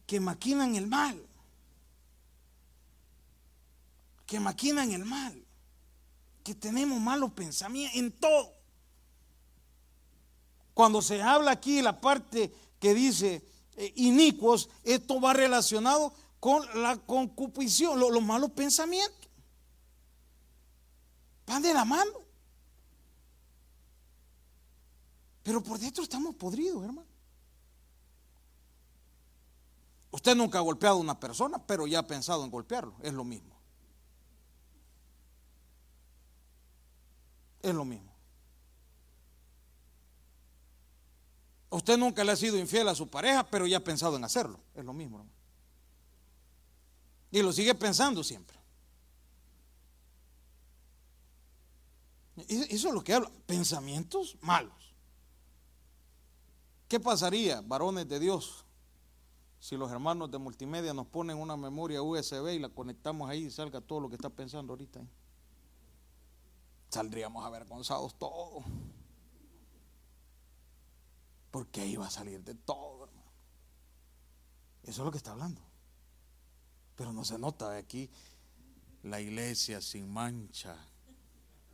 que 0.05 0.19
maquinan 0.19 0.75
el 0.75 0.87
mal. 0.87 1.25
Que 4.25 4.39
maquinan 4.39 4.91
el 4.91 5.05
mal. 5.05 5.45
Que 6.43 6.55
tenemos 6.55 6.99
malos 6.99 7.31
pensamientos 7.33 7.97
en 7.97 8.11
todo. 8.11 8.53
Cuando 10.73 11.01
se 11.01 11.21
habla 11.21 11.51
aquí 11.51 11.81
la 11.81 11.99
parte 11.99 12.53
que 12.79 12.93
dice 12.93 13.45
eh, 13.75 13.93
inicuos, 13.95 14.69
esto 14.83 15.19
va 15.19 15.33
relacionado 15.33 16.13
con 16.39 16.65
la 16.81 16.97
concupisción, 16.97 17.99
los 17.99 18.23
malos 18.23 18.51
pensamientos. 18.51 19.29
Van 21.45 21.61
de 21.61 21.73
la 21.73 21.85
mano. 21.85 22.11
Pero 25.43 25.63
por 25.63 25.79
dentro 25.79 26.03
estamos 26.03 26.35
podridos, 26.35 26.83
hermano. 26.83 27.07
Usted 30.11 30.35
nunca 30.35 30.59
ha 30.59 30.61
golpeado 30.61 30.97
a 30.97 30.99
una 30.99 31.19
persona, 31.19 31.57
pero 31.65 31.87
ya 31.87 31.99
ha 31.99 32.07
pensado 32.07 32.43
en 32.43 32.51
golpearlo. 32.51 32.95
Es 33.01 33.13
lo 33.13 33.23
mismo. 33.23 33.55
Es 37.61 37.73
lo 37.73 37.85
mismo. 37.85 38.11
Usted 41.69 41.97
nunca 41.97 42.23
le 42.25 42.33
ha 42.33 42.35
sido 42.35 42.57
infiel 42.57 42.89
a 42.89 42.95
su 42.95 43.07
pareja, 43.07 43.47
pero 43.47 43.65
ya 43.65 43.77
ha 43.77 43.83
pensado 43.83 44.17
en 44.17 44.23
hacerlo. 44.25 44.59
Es 44.75 44.83
lo 44.83 44.91
mismo, 44.91 45.19
hermano. 45.19 45.37
Y 47.31 47.41
lo 47.41 47.53
sigue 47.53 47.73
pensando 47.73 48.23
siempre. 48.23 48.59
Eso 52.35 52.87
es 52.89 52.93
lo 52.93 53.01
que 53.01 53.13
habla. 53.13 53.31
Pensamientos 53.45 54.37
malos. 54.41 54.90
¿Qué 56.91 56.99
pasaría, 56.99 57.61
varones 57.61 58.05
de 58.09 58.19
Dios, 58.19 58.65
si 59.61 59.77
los 59.77 59.89
hermanos 59.89 60.29
de 60.29 60.37
multimedia 60.37 60.93
nos 60.93 61.07
ponen 61.07 61.37
una 61.37 61.55
memoria 61.55 62.01
USB 62.01 62.49
y 62.49 62.59
la 62.59 62.67
conectamos 62.67 63.29
ahí 63.29 63.45
y 63.45 63.49
salga 63.49 63.79
todo 63.79 64.01
lo 64.01 64.09
que 64.09 64.15
está 64.15 64.29
pensando 64.29 64.73
ahorita? 64.73 64.99
Saldríamos 66.89 67.45
avergonzados 67.45 68.13
todos. 68.15 68.65
Porque 71.49 71.79
ahí 71.79 71.95
va 71.95 72.07
a 72.07 72.11
salir 72.11 72.43
de 72.43 72.55
todo, 72.55 73.05
hermano. 73.05 73.31
Eso 74.83 75.01
es 75.01 75.05
lo 75.05 75.11
que 75.11 75.17
está 75.17 75.31
hablando. 75.31 75.61
Pero 76.97 77.13
no 77.13 77.23
se 77.23 77.39
nota 77.39 77.77
aquí 77.77 78.09
la 79.03 79.21
iglesia 79.21 79.79
sin 79.79 80.11
mancha, 80.11 80.75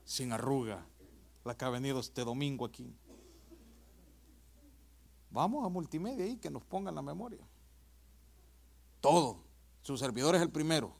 sin 0.05 0.31
arruga, 0.31 0.85
la 1.43 1.57
que 1.57 1.65
ha 1.65 1.69
venido 1.69 2.01
este 2.01 2.23
domingo 2.23 2.65
aquí. 2.65 2.95
Vamos 5.37 5.63
a 5.63 5.69
multimedia 5.69 6.25
ahí 6.25 6.37
que 6.37 6.49
nos 6.49 6.63
pongan 6.63 6.95
la 6.95 7.03
memoria. 7.03 7.47
Todo. 8.99 9.43
Su 9.83 9.95
servidor 9.95 10.33
es 10.33 10.41
el 10.41 10.49
primero. 10.49 10.95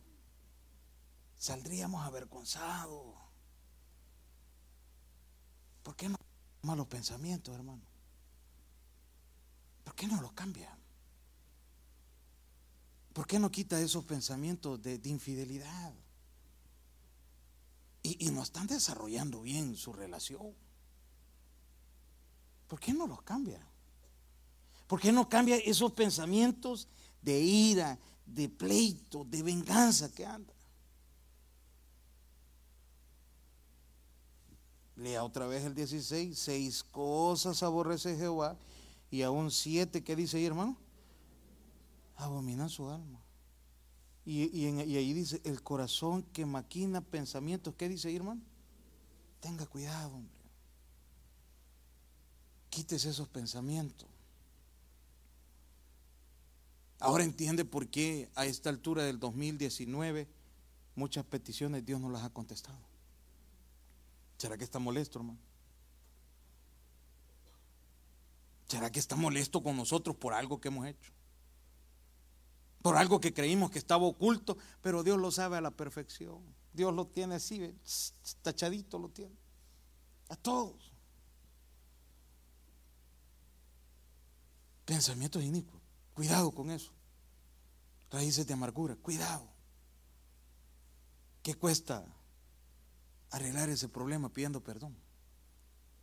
Saldríamos 1.40 2.06
avergonzados. 2.06 3.16
¿Por 5.82 5.96
qué 5.96 6.08
no 6.08 6.18
malos 6.62 6.86
pensamientos, 6.86 7.56
hermano? 7.56 7.82
¿Por 9.84 9.96
qué 9.96 10.06
no 10.06 10.22
los 10.22 10.34
cambia? 10.34 10.78
¿Por 13.14 13.26
qué 13.26 13.40
no 13.40 13.50
quita 13.50 13.82
esos 13.82 14.06
pensamientos 14.06 14.80
de, 14.84 15.02
infidelidad? 15.06 15.96
Y, 18.04 18.28
y 18.28 18.30
no 18.30 18.44
están 18.44 18.68
desarrollando 18.68 19.42
bien 19.42 19.76
su 19.76 19.94
relación. 19.94 20.54
¿Por 22.68 22.80
qué 22.80 22.94
no 22.94 23.08
los 23.08 23.24
cambia? 23.24 23.68
¿Por 24.88 25.02
qué 25.02 25.12
no 25.12 25.28
cambia 25.28 25.58
esos 25.58 25.92
pensamientos 25.92 26.88
de 27.22 27.40
ira, 27.40 28.00
de 28.26 28.48
pleito, 28.48 29.26
de 29.26 29.44
venganza 29.44 30.10
que 30.14 30.26
anda? 30.26 30.54
Lea 34.96 35.24
otra 35.24 35.46
vez 35.46 35.64
el 35.66 35.76
16. 35.76 36.38
Seis 36.38 36.84
cosas 36.84 37.62
aborrece 37.62 38.18
Jehová 38.18 38.58
y 39.12 39.22
aún 39.22 39.52
siete, 39.52 40.04
¿qué 40.04 40.16
dice 40.16 40.38
ahí, 40.38 40.46
hermano? 40.46 40.78
Abomina 42.16 42.68
su 42.68 42.90
alma. 42.90 43.22
Y, 44.26 44.44
y, 44.58 44.98
ahí 44.98 45.14
dice, 45.14 45.40
el 45.46 45.64
corazón 45.64 46.24
que 46.34 46.46
maquina 46.46 47.00
pensamientos, 47.00 47.76
¿qué 47.76 47.88
dice 47.88 48.10
ahí, 48.10 48.18
hermano? 48.18 48.42
Tenga 49.40 49.66
cuidado, 49.66 50.16
hombre. 50.16 50.36
Quítese 52.70 53.10
esos 53.10 53.30
pensamientos. 53.30 54.10
Ahora 57.00 57.24
entiende 57.24 57.64
por 57.64 57.88
qué 57.88 58.30
a 58.36 58.46
esta 58.46 58.70
altura 58.70 59.04
del 59.04 59.20
2019 59.20 60.28
muchas 60.96 61.26
peticiones 61.26 61.86
Dios 61.86 62.02
no 62.02 62.10
las 62.10 62.24
ha 62.24 62.30
contestado. 62.30 62.80
¿Será 64.38 64.58
que 64.58 64.64
está 64.64 64.80
molesto, 64.80 65.20
hermano? 65.20 65.40
¿Será 68.68 68.92
que 68.92 69.00
está 69.00 69.16
molesto 69.16 69.64
con 69.64 69.78
nosotros 69.78 70.16
por 70.16 70.34
algo 70.34 70.60
que 70.60 70.68
hemos 70.68 70.88
hecho? 70.88 71.12
Por 72.82 72.98
algo 72.98 73.20
que 73.20 73.34
creímos 73.34 73.72
que 73.72 73.80
estaba 73.80 74.04
oculto, 74.04 74.58
pero 74.82 75.04
Dios 75.04 75.18
lo 75.18 75.32
sabe 75.32 75.58
a 75.58 75.62
la 75.62 75.72
perfección. 75.72 76.42
Dios 76.74 76.94
lo 76.94 77.08
tiene 77.08 77.36
así, 77.36 77.74
tachadito 78.42 79.00
lo 79.00 79.10
tiene. 79.10 79.36
A 80.30 80.36
todos. 80.36 80.92
Pensamientos 84.86 85.44
inicuos. 85.44 85.77
Cuidado 86.18 86.50
con 86.50 86.72
eso. 86.72 86.92
Raíces 88.10 88.48
de 88.48 88.54
amargura, 88.56 88.96
cuidado. 88.96 89.48
¿Qué 91.44 91.54
cuesta 91.54 92.04
arreglar 93.30 93.70
ese 93.70 93.88
problema 93.88 94.28
pidiendo 94.28 94.64
perdón 94.64 94.98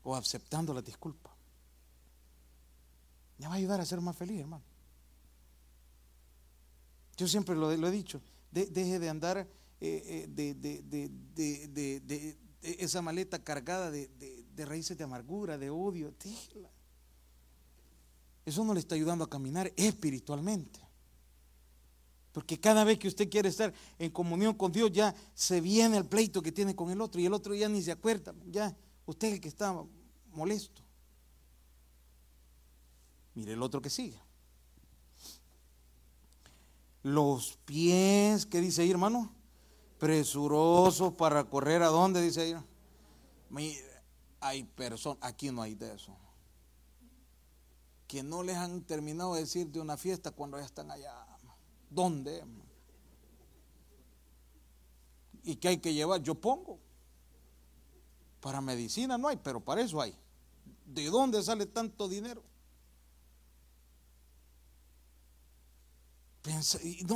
o 0.05 0.15
aceptando 0.15 0.73
la 0.73 0.83
disculpa? 0.83 1.37
Ya 3.39 3.49
va 3.49 3.55
a 3.55 3.59
ayudar 3.59 3.81
a 3.81 3.85
ser 3.85 4.01
más 4.01 4.17
feliz, 4.17 4.39
hermano. 4.39 4.63
Yo 7.17 7.27
siempre 7.27 7.57
lo, 7.57 7.73
he 7.73 7.91
dicho, 7.91 8.23
deje 8.53 9.01
de 9.01 9.09
andar 9.09 9.39
eh, 9.39 9.49
eh, 9.81 10.29
de, 10.29 12.39
esa 12.63 13.03
maleta 13.03 13.43
cargada 13.43 13.91
de, 13.91 14.09
raíces 14.59 14.97
de 14.97 15.03
amargura, 15.03 15.59
de 15.59 15.71
odio, 15.71 16.15
déjela. 16.23 16.71
Eso 18.45 18.65
no 18.65 18.75
le 18.75 18.81
está 18.81 18.95
ayudando 18.95 19.25
a 19.25 19.31
caminar 19.31 19.73
espiritualmente. 19.77 20.81
Porque 22.33 22.59
cada 22.59 22.85
vez 22.85 22.99
que 22.99 23.09
usted 23.09 23.31
quiere 23.31 23.49
estar 23.49 23.73
en 23.99 24.11
comunión 24.11 24.55
con 24.55 24.73
Dios, 24.73 24.91
ya 24.93 25.15
se 25.35 25.61
viene 25.61 25.97
el 25.97 26.05
pleito 26.05 26.43
que 26.43 26.53
tiene 26.53 26.75
con 26.75 26.91
el 26.91 27.01
otro 27.01 27.21
y 27.21 27.27
el 27.27 27.33
otro 27.33 27.55
ya 27.55 27.69
ni 27.69 27.81
se 27.81 27.93
acuerda. 27.93 28.35
Ya 28.51 28.77
usted 29.07 29.29
es 29.29 29.35
el 29.35 29.41
que 29.41 29.49
está 29.49 29.75
molesto. 30.33 30.83
Mire 33.35 33.53
el 33.53 33.63
otro 33.63 33.81
que 33.81 33.89
sigue. 33.89 34.21
Los 37.03 37.57
pies, 37.65 38.47
¿qué 38.47 38.61
dice 38.61 38.83
ahí, 38.83 38.91
hermano? 38.91 39.33
Presurosos 39.99 41.15
para 41.15 41.45
correr 41.45 41.83
a 41.83 41.89
dónde, 41.89 42.21
dice 42.21 42.41
ahí. 42.41 42.55
Mire, 43.49 44.03
hay 44.41 44.65
personas, 44.65 45.19
aquí 45.21 45.51
no 45.51 45.63
hay 45.63 45.75
de 45.75 45.95
eso 45.95 46.17
que 48.15 48.23
no 48.23 48.45
les 48.45 48.55
han 48.55 48.83
terminado 48.83 49.35
de 49.35 49.41
decir 49.41 49.67
de 49.73 49.81
una 49.81 49.97
fiesta 49.97 50.31
cuando 50.31 50.57
ya 50.57 50.65
están 50.65 50.89
allá. 50.89 51.27
¿Dónde? 51.91 52.45
¿Y 55.43 55.57
qué 55.57 55.67
hay 55.67 55.79
que 55.79 55.93
llevar? 55.93 56.23
Yo 56.23 56.37
pongo. 56.37 56.79
Para 58.39 58.61
medicina 58.61 59.19
no 59.19 59.27
hay, 59.27 59.37
pero 59.37 59.59
para 59.59 59.81
eso 59.81 60.01
hay. 60.01 60.17
¿De 60.87 61.07
dónde 61.07 61.43
sale 61.43 61.67
tanto 61.67 62.09
dinero? 62.09 62.45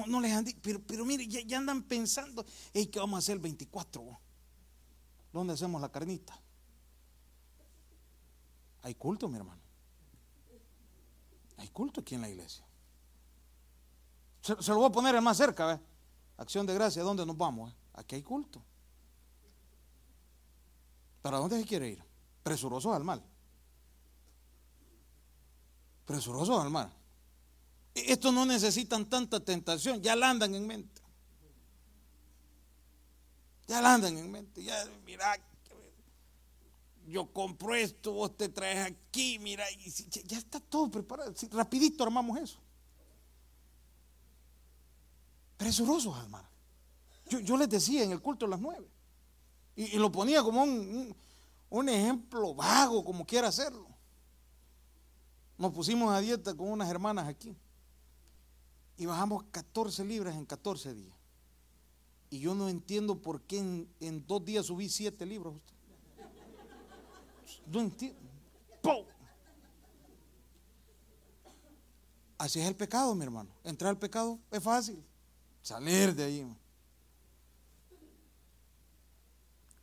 no, 0.08 0.20
les 0.20 0.32
han 0.32 0.44
dicho, 0.46 0.58
pero, 0.60 0.82
pero 0.84 1.04
mire, 1.04 1.28
ya, 1.28 1.58
andan 1.58 1.84
pensando, 1.84 2.44
¿qué 2.72 2.98
vamos 2.98 3.18
a 3.18 3.20
hacer 3.20 3.34
el 3.34 3.40
24? 3.40 4.18
¿Dónde 5.32 5.52
hacemos 5.52 5.80
la 5.80 5.92
carnita? 5.92 6.42
Hay 8.82 8.96
culto, 8.96 9.28
mi 9.28 9.36
hermano. 9.36 9.67
Hay 11.58 11.68
culto 11.68 12.00
aquí 12.00 12.14
en 12.14 12.22
la 12.22 12.28
iglesia. 12.28 12.64
Se, 14.40 14.54
lo 14.70 14.76
voy 14.76 14.86
a 14.86 14.92
poner 14.92 15.20
más 15.20 15.36
cerca, 15.36 15.66
¿ve? 15.66 15.80
Acción 16.38 16.64
de 16.64 16.74
gracia, 16.74 17.02
¿dónde 17.02 17.26
nos 17.26 17.36
vamos? 17.36 17.74
Aquí 17.94 18.14
hay 18.14 18.22
culto. 18.22 18.62
¿Para 21.20 21.38
dónde 21.38 21.60
se 21.60 21.66
quiere 21.66 21.90
ir? 21.90 22.04
Presurosos 22.42 22.94
al 22.94 23.04
mal. 23.04 23.22
Presurosos 26.06 26.62
al 26.62 26.70
mal. 26.70 26.90
E, 27.94 28.12
estos 28.12 28.32
no 28.32 28.46
necesitan 28.46 29.06
tanta 29.06 29.40
tentación, 29.40 30.00
ya 30.00 30.14
la 30.14 30.30
andan 30.30 30.54
en 30.54 30.66
mente. 30.66 31.02
Ya 33.66 33.82
la 33.82 33.94
andan 33.94 34.16
en 34.16 34.30
mente. 34.30 34.62
Ya, 34.62 34.76
mira, 35.04 35.36
yo 37.08 37.32
compro 37.32 37.74
esto, 37.74 38.12
vos 38.12 38.36
te 38.36 38.48
traes 38.48 38.92
aquí, 38.92 39.38
mira, 39.38 39.64
y 39.70 39.90
ya 39.90 40.38
está 40.38 40.60
todo 40.60 40.90
preparado. 40.90 41.32
rapidito 41.52 42.04
armamos 42.04 42.38
eso. 42.38 42.58
Presurosos, 45.56 46.16
hermano. 46.18 46.48
Yo, 47.28 47.56
les 47.56 47.68
decía 47.68 48.04
en 48.04 48.12
el 48.12 48.22
culto 48.22 48.46
a 48.46 48.48
las 48.48 48.60
nueve. 48.60 48.88
Y, 49.76 49.98
lo 49.98 50.10
ponía 50.10 50.42
como 50.42 50.62
un, 50.62 51.88
ejemplo 51.88 52.54
vago, 52.54 53.04
como 53.04 53.26
quiera 53.26 53.48
hacerlo. 53.48 53.86
Nos 55.58 55.72
pusimos 55.72 56.12
a 56.12 56.20
dieta 56.20 56.54
con 56.54 56.70
unas 56.70 56.88
hermanas 56.88 57.26
aquí. 57.26 57.56
Y 58.96 59.06
bajamos 59.06 59.44
14 59.50 60.04
libras 60.04 60.36
en 60.36 60.46
14 60.46 60.94
días. 60.94 61.16
Y 62.30 62.40
yo 62.40 62.54
no 62.54 62.68
entiendo 62.68 63.20
por 63.20 63.42
qué 63.42 63.58
en, 63.58 64.26
dos 64.26 64.44
días 64.44 64.66
subí 64.66 64.88
7 64.88 65.24
libras. 65.26 65.54
No 67.70 67.80
entiendo. 67.80 68.18
Así 72.38 72.60
es 72.60 72.68
el 72.68 72.76
pecado, 72.76 73.14
mi 73.16 73.24
hermano. 73.24 73.50
Entrar 73.64 73.90
al 73.90 73.98
pecado 73.98 74.38
es 74.52 74.62
fácil. 74.62 75.04
Salir 75.60 76.14
de 76.14 76.24
ahí. 76.24 76.56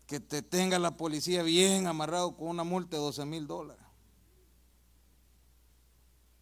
Que 0.08 0.22
te 0.22 0.42
tenga 0.42 0.80
la 0.80 0.96
policía 0.96 1.44
bien 1.44 1.86
amarrado 1.86 2.38
con 2.38 2.48
una 2.48 2.64
multa 2.64 2.96
de 2.96 3.04
12 3.04 3.26
mil 3.26 3.46
dólares. 3.46 3.84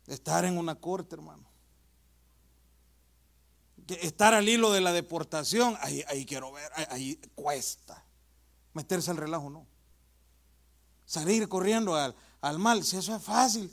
Estar 0.06 0.46
en 0.46 0.58
una 0.58 0.76
corte, 0.76 1.16
hermano. 1.16 1.50
estar 3.88 4.34
al 4.34 4.48
hilo 4.48 4.72
de 4.72 4.82
la 4.82 4.94
deportación, 4.94 5.76
ahí, 5.82 6.04
ahí 6.08 6.26
quiero 6.26 6.52
ver, 6.52 6.72
ahí, 6.90 7.20
cuesta. 7.36 8.06
Meterse 8.74 9.12
al 9.12 9.18
relajo, 9.18 9.50
no. 9.50 9.66
Salir 11.14 11.48
corriendo 11.48 11.94
al, 11.94 12.16
al 12.42 12.58
mal, 12.58 12.84
si 12.84 12.98
eso 12.98 13.16
es 13.16 13.22
fácil. 13.22 13.72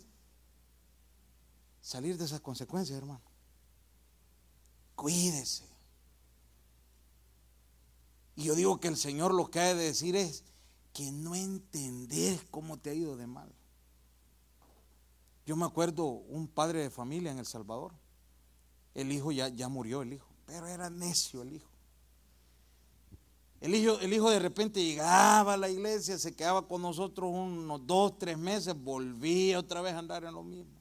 Salir 1.81 2.19
de 2.19 2.27
esas 2.27 2.43
consecuencias, 2.43 2.99
hermano. 2.99 3.23
Cuídese. 4.95 5.65
Y 8.37 8.43
yo 8.43 8.55
digo 8.55 8.79
que 8.79 8.89
el 8.89 8.99
Señor 8.99 9.33
lo 9.33 9.51
que 9.51 9.59
ha 9.59 9.75
de 9.75 9.85
decir 9.85 10.17
es 10.17 10.45
que 10.93 11.13
no 11.13 11.35
entendés 11.35 12.45
cómo 12.51 12.77
te 12.77 12.91
ha 12.91 12.95
ido 12.95 13.17
de 13.17 13.27
mal. 13.27 13.51
Yo 15.47 15.57
me 15.57 15.65
acuerdo 15.65 16.05
un 16.05 16.47
padre 16.47 16.83
de 16.83 16.91
familia 16.91 17.33
en 17.33 17.39
El 17.39 17.47
Salvador. 17.47 17.95
El 18.93 19.11
hijo 19.13 19.33
ya, 19.33 19.49
ya 19.49 19.71
murió, 19.71 20.03
el 20.03 20.13
hijo, 20.13 20.29
pero 20.45 20.67
era 20.67 20.91
necio 20.91 21.41
el 21.41 21.55
hijo. 21.55 21.70
El 23.61 23.75
hijo, 23.75 23.99
el 24.01 24.13
hijo 24.13 24.31
de 24.31 24.39
repente 24.39 24.83
llegaba 24.83 25.55
a 25.55 25.57
la 25.57 25.69
iglesia, 25.69 26.19
se 26.19 26.35
quedaba 26.35 26.67
con 26.67 26.81
nosotros 26.81 27.31
unos 27.31 27.87
dos, 27.87 28.19
tres 28.19 28.39
meses, 28.39 28.75
volvía 28.75 29.59
otra 29.59 29.83
vez 29.83 29.95
a 29.95 29.99
andar 29.99 30.25
en 30.25 30.33
lo 30.33 30.43
mismo. 30.43 30.81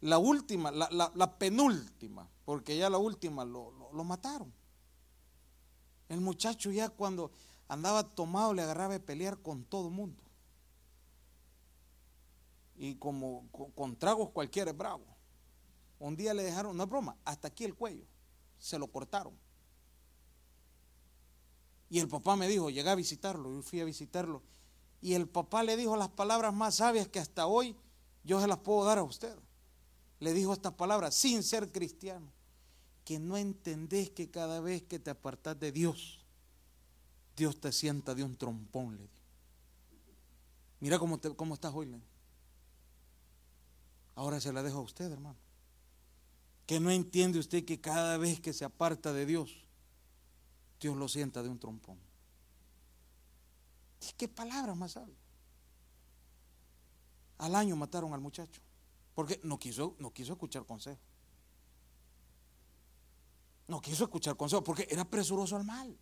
La 0.00 0.18
última, 0.18 0.70
la, 0.70 1.38
penúltima, 1.38 2.28
porque 2.44 2.76
ya 2.76 2.90
la 2.90 2.98
última 2.98 3.44
lo, 3.44 3.72
lo 3.92 4.04
mataron. 4.04 4.52
El 6.08 6.20
muchacho 6.20 6.70
ya 6.70 6.88
cuando 6.88 7.32
andaba 7.68 8.02
tomado 8.02 8.54
le 8.54 8.62
agarraba 8.62 8.92
de 8.92 9.00
pelear 9.00 9.38
con 9.38 9.64
todo 9.64 9.88
el 9.88 9.94
mundo 9.94 10.22
y 12.76 12.96
como 12.96 13.48
con, 13.74 13.96
tragos 13.96 14.30
cualquiera 14.30 14.72
es 14.72 14.76
bravo. 14.76 15.04
Un 16.00 16.16
día 16.16 16.34
le 16.34 16.42
dejaron, 16.42 16.76
no 16.76 16.82
es 16.82 16.88
broma, 16.88 17.16
hasta 17.24 17.46
aquí 17.46 17.64
el 17.64 17.76
cuello, 17.76 18.04
se 18.58 18.76
lo 18.76 18.88
cortaron. 18.88 19.38
Y 21.92 21.98
el 21.98 22.08
papá 22.08 22.36
me 22.36 22.48
dijo, 22.48 22.70
llegué 22.70 22.88
a 22.88 22.94
visitarlo, 22.94 23.52
yo 23.52 23.60
fui 23.60 23.78
a 23.80 23.84
visitarlo. 23.84 24.42
Y 25.02 25.12
el 25.12 25.28
papá 25.28 25.62
le 25.62 25.76
dijo 25.76 25.94
las 25.94 26.08
palabras 26.08 26.54
más 26.54 26.76
sabias 26.76 27.06
que 27.06 27.18
hasta 27.20 27.44
hoy 27.46 27.76
yo 28.24 28.40
se 28.40 28.46
las 28.46 28.56
puedo 28.60 28.82
dar 28.86 28.96
a 28.96 29.02
usted. 29.02 29.36
Le 30.18 30.32
dijo 30.32 30.54
estas 30.54 30.72
palabras 30.72 31.14
sin 31.14 31.42
ser 31.42 31.70
cristiano, 31.70 32.32
que 33.04 33.18
no 33.18 33.36
entendés 33.36 34.08
que 34.08 34.30
cada 34.30 34.60
vez 34.60 34.82
que 34.84 34.98
te 34.98 35.10
apartas 35.10 35.60
de 35.60 35.70
Dios, 35.70 36.24
Dios 37.36 37.60
te 37.60 37.70
sienta 37.72 38.14
de 38.14 38.24
un 38.24 38.36
trompón, 38.38 38.96
le 38.96 39.10
Mira 40.80 40.98
cómo, 40.98 41.18
te, 41.18 41.36
cómo 41.36 41.52
estás 41.52 41.74
hoy, 41.74 41.94
Ahora 44.14 44.40
se 44.40 44.50
la 44.50 44.62
dejo 44.62 44.78
a 44.78 44.82
usted, 44.82 45.12
hermano. 45.12 45.36
Que 46.64 46.80
no 46.80 46.90
entiende 46.90 47.38
usted 47.38 47.66
que 47.66 47.82
cada 47.82 48.16
vez 48.16 48.40
que 48.40 48.54
se 48.54 48.64
aparta 48.64 49.12
de 49.12 49.26
Dios, 49.26 49.61
Dios 50.82 50.96
lo 50.96 51.08
sienta 51.08 51.44
de 51.44 51.48
un 51.48 51.60
trompón. 51.60 51.96
¿Qué 54.18 54.26
palabras 54.26 54.76
más 54.76 54.92
sabe? 54.92 55.14
Al 57.38 57.54
año 57.54 57.76
mataron 57.76 58.12
al 58.12 58.20
muchacho. 58.20 58.60
Porque 59.14 59.40
no 59.44 59.58
quiso, 59.58 59.94
no 60.00 60.12
quiso 60.12 60.32
escuchar 60.32 60.66
consejo. 60.66 61.00
No 63.68 63.80
quiso 63.80 64.04
escuchar 64.04 64.36
consejo 64.36 64.64
porque 64.64 64.88
era 64.90 65.04
presuroso 65.04 65.56
al 65.56 65.64
mal. 65.64 65.96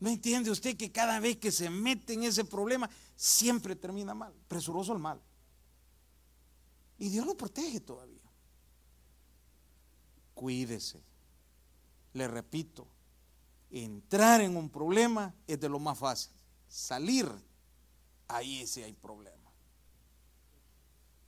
¿No 0.00 0.08
entiende 0.08 0.50
usted 0.50 0.76
que 0.76 0.90
cada 0.90 1.20
vez 1.20 1.36
que 1.36 1.52
se 1.52 1.70
mete 1.70 2.14
en 2.14 2.24
ese 2.24 2.44
problema 2.44 2.90
siempre 3.14 3.76
termina 3.76 4.12
mal? 4.12 4.34
Presuroso 4.48 4.92
al 4.92 4.98
mal. 4.98 5.20
Y 6.98 7.10
Dios 7.10 7.24
lo 7.24 7.36
protege 7.36 7.80
todavía. 7.80 8.22
Cuídese. 10.34 11.00
Le 12.18 12.26
repito, 12.26 12.84
entrar 13.70 14.40
en 14.40 14.56
un 14.56 14.68
problema 14.68 15.32
es 15.46 15.60
de 15.60 15.68
lo 15.68 15.78
más 15.78 15.96
fácil. 15.96 16.32
Salir, 16.66 17.30
ahí 18.26 18.66
sí 18.66 18.82
hay 18.82 18.92
problema. 18.92 19.52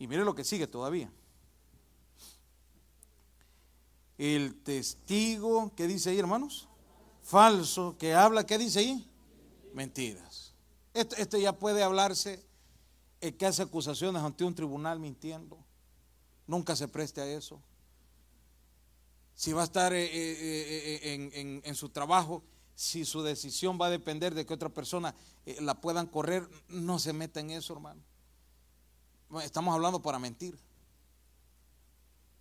Y 0.01 0.09
mire 0.09 0.25
lo 0.25 0.35
que 0.35 0.43
sigue 0.43 0.67
todavía. 0.67 1.09
El 4.19 4.61
testigo, 4.65 5.73
¿qué 5.77 5.87
dice 5.87 6.11
ahí, 6.11 6.19
hermanos? 6.19 6.67
Falso, 7.23 7.97
que 7.97 8.13
habla, 8.13 8.45
¿qué 8.45 8.59
dice 8.59 8.81
ahí? 8.81 9.09
Mentiras. 9.73 10.55
Esto, 10.93 11.15
esto 11.15 11.39
ya 11.39 11.57
puede 11.57 11.85
hablarse 11.85 12.45
el 13.21 13.37
que 13.37 13.47
hace 13.47 13.63
acusaciones 13.63 14.25
ante 14.25 14.43
un 14.43 14.57
tribunal 14.57 14.99
mintiendo, 14.99 15.57
nunca 16.49 16.75
se 16.75 16.89
preste 16.89 17.21
a 17.21 17.27
eso. 17.27 17.63
Si 19.41 19.55
va 19.55 19.63
a 19.63 19.65
estar 19.65 19.95
eh, 19.95 20.05
eh, 20.05 21.01
eh, 21.03 21.61
en, 21.65 21.75
su 21.75 21.89
trabajo, 21.89 22.43
si 22.75 23.07
su 23.07 23.23
decisión 23.23 23.79
va 23.81 23.87
a 23.87 23.91
depender 23.91 24.35
de 24.35 24.45
que 24.45 24.53
otra 24.53 24.69
persona 24.69 25.15
la 25.61 25.81
puedan 25.81 26.09
correr, 26.09 26.47
no 26.69 26.99
se 26.99 27.15
meta 27.15 27.41
en 27.41 27.49
eso, 27.49 27.73
hermano. 27.73 28.03
Estamos 29.43 29.75
hablando 29.75 30.03
para 30.03 30.19
mentir. 30.19 30.59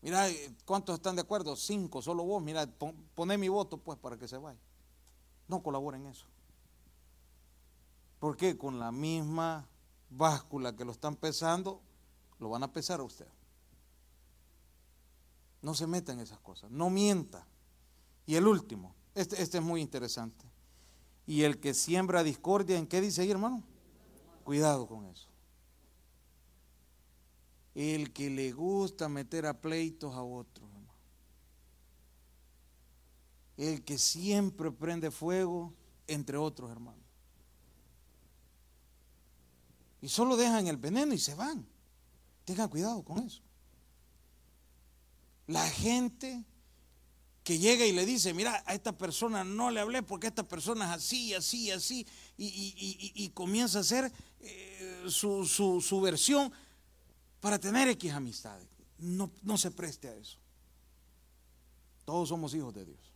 Mira, 0.01 0.27
¿cuántos 0.65 0.95
están 0.95 1.15
de 1.15 1.21
acuerdo? 1.21 1.55
Cinco, 1.55 2.01
solo 2.01 2.25
vos. 2.25 2.43
Mira, 2.43 2.67
poné 3.15 3.37
mi 3.37 3.47
voto 3.47 3.77
pues 3.77 3.97
para 3.97 4.17
que 4.17 4.27
se 4.27 4.37
vaya. 4.37 4.59
No 5.47 5.63
colaboren 5.63 6.01
en 6.01 6.11
eso. 6.11 6.25
Porque 8.19 8.57
con 8.57 8.77
la 8.77 8.91
misma 8.91 9.65
báscula 10.09 10.75
que 10.75 10.83
lo 10.83 10.91
están 10.91 11.15
pesando, 11.15 11.79
lo 12.39 12.49
van 12.49 12.63
a 12.63 12.73
pesar 12.73 12.99
a 12.99 13.03
usted. 13.03 13.38
No 15.61 15.73
se 15.73 15.87
meta 15.87 16.13
en 16.13 16.19
esas 16.19 16.39
cosas, 16.39 16.71
no 16.71 16.89
mienta. 16.89 17.45
Y 18.25 18.35
el 18.35 18.47
último, 18.47 18.95
este, 19.15 19.41
este 19.41 19.57
es 19.57 19.63
muy 19.63 19.81
interesante. 19.81 20.45
Y 21.25 21.43
el 21.43 21.59
que 21.59 21.73
siembra 21.73 22.23
discordia, 22.23 22.77
¿en 22.77 22.87
qué 22.87 23.01
dice 23.01 23.21
ahí, 23.21 23.31
hermano? 23.31 23.63
Cuidado 24.43 24.87
con 24.87 25.05
eso. 25.05 25.27
El 27.75 28.11
que 28.13 28.29
le 28.29 28.51
gusta 28.51 29.09
meter 29.09 29.45
a 29.45 29.59
pleitos 29.59 30.15
a 30.15 30.23
otros, 30.23 30.67
hermano. 30.69 30.93
El 33.57 33.83
que 33.83 33.97
siempre 33.97 34.71
prende 34.71 35.11
fuego 35.11 35.73
entre 36.07 36.37
otros 36.37 36.71
hermanos. 36.71 37.03
Y 40.01 40.07
solo 40.07 40.37
dejan 40.37 40.67
el 40.67 40.77
veneno 40.77 41.13
y 41.13 41.19
se 41.19 41.35
van. 41.35 41.65
Tengan 42.45 42.69
cuidado 42.69 43.03
con 43.03 43.19
eso. 43.19 43.41
La 45.49 45.67
gente 45.67 46.45
que 47.43 47.57
llega 47.57 47.83
y 47.83 47.91
le 47.91 48.05
dice, 48.05 48.35
mira, 48.35 48.63
a 48.67 48.75
esta 48.75 48.95
persona 48.95 49.43
no 49.43 49.71
le 49.71 49.79
hablé 49.79 50.03
porque 50.03 50.27
esta 50.27 50.47
persona 50.47 50.85
es 50.85 50.91
así, 50.91 51.33
así, 51.33 51.71
así, 51.71 52.05
y, 52.37 53.31
comienza 53.33 53.79
a 53.79 53.81
hacer 53.81 54.13
eh, 54.41 55.05
su, 55.07 55.43
su, 55.45 56.01
versión 56.01 56.51
para 57.39 57.57
tener 57.57 57.87
X 57.87 58.13
amistades. 58.13 58.67
No, 58.99 59.31
no 59.41 59.57
se 59.57 59.71
preste 59.71 60.09
a 60.09 60.15
eso. 60.15 60.37
Todos 62.05 62.29
somos 62.29 62.53
hijos 62.53 62.71
de 62.75 62.85
Dios. 62.85 63.11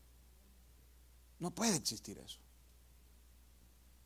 No 1.37 1.53
puede 1.53 1.75
existir 1.75 2.17
eso 2.17 2.39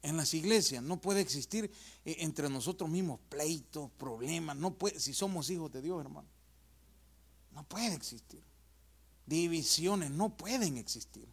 en 0.01 0.17
las 0.17 0.34
iglesias. 0.34 0.84
No 0.84 0.99
puede 0.99 1.21
existir 1.21 1.71
eh, 2.03 2.17
entre 2.19 2.49
nosotros 2.49 2.89
mismos 2.89 3.21
pleitos, 3.30 3.89
problemas. 3.91 4.57
No 4.57 4.73
puede, 4.73 4.99
si 4.99 5.13
somos 5.13 5.49
hijos 5.49 5.71
de 5.71 5.82
Dios, 5.82 6.01
hermano. 6.01 6.28
No 7.58 7.64
puede 7.64 7.95
existir. 7.95 8.43
Divisiones 9.26 10.12
no 10.12 10.38
pueden 10.38 10.78
existir. 10.78 11.28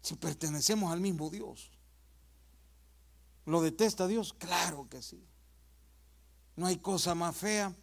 Si 0.00 0.14
pertenecemos 0.14 0.90
al 0.90 1.00
mismo 1.00 1.28
Dios. 1.28 1.70
¿Lo 3.44 3.60
detesta 3.60 4.06
Dios? 4.06 4.32
Claro 4.32 4.88
que 4.88 5.02
sí. 5.02 5.22
No 6.56 6.64
hay 6.64 6.78
cosa 6.78 7.14
más 7.14 7.36
fea 7.36 7.76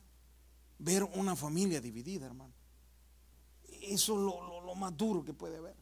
ver 0.79 1.03
una 1.03 1.35
familia 1.35 1.79
dividida, 1.79 2.25
hermano. 2.25 2.51
Eso 3.83 4.13
es 4.15 4.19
lo, 4.65 4.75
más 4.75 4.97
duro 4.97 5.23
que 5.23 5.35
puede 5.35 5.57
haber. 5.57 5.75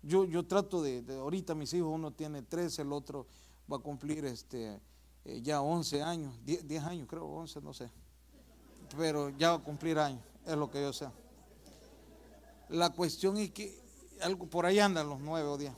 Yo, 0.00 0.26
yo 0.26 0.46
trato 0.46 0.80
de, 0.80 1.04
ahorita 1.08 1.56
mis 1.56 1.74
hijos, 1.74 1.90
uno 1.92 2.12
tiene 2.12 2.42
13, 2.42 2.82
el 2.82 2.92
otro 2.92 3.26
va 3.70 3.78
a 3.78 3.80
cumplir 3.80 4.26
este, 4.26 4.80
eh, 5.24 5.42
ya 5.42 5.60
11 5.60 6.02
años, 6.04 6.38
10, 6.44 6.84
años 6.84 7.08
creo, 7.08 7.24
11, 7.26 7.60
no 7.62 7.74
sé. 7.74 7.90
Pero 8.96 9.30
ya 9.30 9.50
va 9.50 9.56
a 9.56 9.64
cumplir 9.64 9.98
años, 9.98 10.22
es 10.44 10.56
lo 10.56 10.70
que 10.70 10.80
yo 10.80 10.92
sé. 10.92 11.08
La 12.68 12.90
cuestión 12.90 13.36
es 13.38 13.50
que, 13.50 13.80
algo 14.20 14.46
por 14.46 14.66
ahí 14.66 14.78
andan 14.78 15.08
los 15.08 15.20
9 15.20 15.48
o 15.48 15.56
10. 15.56 15.72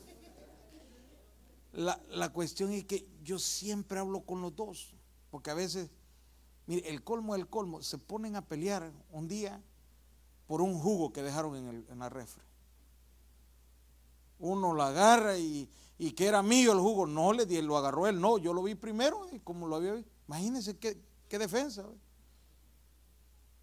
La, 1.72 2.00
la 2.10 2.32
cuestión 2.32 2.72
es 2.72 2.84
que 2.84 3.06
yo 3.22 3.38
siempre 3.38 3.98
hablo 3.98 4.20
con 4.20 4.40
los 4.40 4.56
dos, 4.56 4.94
porque 5.30 5.50
a 5.50 5.54
veces, 5.54 5.90
mire, 6.66 6.88
el 6.88 7.02
colmo 7.04 7.34
el 7.34 7.48
colmo, 7.48 7.82
se 7.82 7.98
ponen 7.98 8.36
a 8.36 8.42
pelear 8.42 8.90
un 9.10 9.28
día 9.28 9.62
por 10.48 10.62
un 10.62 10.78
jugo 10.80 11.12
que 11.12 11.22
dejaron 11.22 11.54
en, 11.56 11.68
el, 11.68 11.86
en 11.90 11.98
la 11.98 12.08
refri. 12.08 12.42
Uno 14.40 14.72
lo 14.72 14.82
agarra 14.82 15.36
y, 15.36 15.68
que 16.16 16.26
era 16.26 16.42
mío 16.42 16.72
el 16.72 16.78
jugo, 16.78 17.06
no 17.06 17.32
le 17.32 17.44
di, 17.44 17.60
lo 17.60 17.76
agarró 17.76 18.06
él, 18.06 18.20
no, 18.20 18.38
yo 18.38 18.54
lo 18.54 18.62
vi 18.62 18.74
primero 18.74 19.26
y 19.30 19.40
como 19.40 19.68
lo 19.68 19.76
había 19.76 19.92
visto, 19.92 20.10
imagínense 20.26 20.78
qué, 20.78 20.96
defensa. 21.38 21.84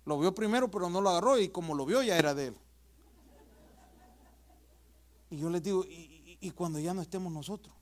Lo 0.06 0.20
vio 0.20 0.34
primero, 0.34 0.70
pero 0.70 0.90
no 0.90 1.02
lo 1.02 1.10
agarró 1.10 1.40
y 1.40 1.50
como 1.50 1.74
lo 1.74 1.86
vio 1.86 2.02
ya 2.04 2.18
era 2.18 2.34
de 2.34 2.48
él. 2.48 2.58
Y 5.32 5.38
yo 5.38 5.50
les 5.50 5.64
digo, 5.64 5.84
y 5.88 6.52
cuando 6.52 6.80
ya 6.80 6.94
no 6.94 7.02
estemos 7.02 7.34
nosotros? 7.34 7.76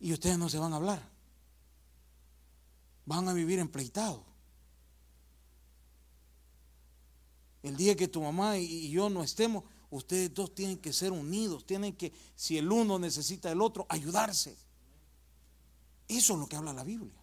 y 0.00 0.12
ustedes 0.14 0.38
no 0.38 0.48
se 0.48 0.58
van 0.58 0.72
a 0.72 0.76
hablar. 0.76 1.06
Van 3.04 3.28
a 3.28 3.34
vivir 3.34 3.58
empleitados. 3.58 4.22
El 7.62 7.76
día 7.76 7.94
que 7.94 8.08
tu 8.08 8.22
mamá 8.22 8.56
y 8.56 8.90
yo 8.90 9.10
no 9.10 9.22
estemos, 9.22 9.64
ustedes 9.90 10.32
dos 10.32 10.54
tienen 10.54 10.78
que 10.78 10.94
ser 10.94 11.12
unidos, 11.12 11.66
tienen 11.66 11.94
que, 11.94 12.12
si 12.34 12.56
el 12.56 12.72
uno 12.72 12.98
necesita 12.98 13.52
el 13.52 13.60
otro, 13.60 13.84
ayudarse. 13.90 14.56
Eso 16.08 16.32
es 16.32 16.38
lo 16.38 16.46
que 16.46 16.56
habla 16.56 16.72
la 16.72 16.84
Biblia. 16.84 17.19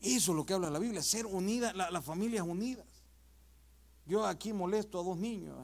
Eso 0.00 0.32
es 0.32 0.36
lo 0.36 0.46
que 0.46 0.54
habla 0.54 0.70
la 0.70 0.78
Biblia, 0.78 1.02
ser 1.02 1.26
unida, 1.26 1.72
las 1.72 2.04
familias 2.04 2.46
unidas. 2.46 2.86
Yo 4.06 4.24
aquí 4.26 4.52
molesto 4.52 5.00
a 5.00 5.02
dos 5.02 5.16
niños, 5.16 5.56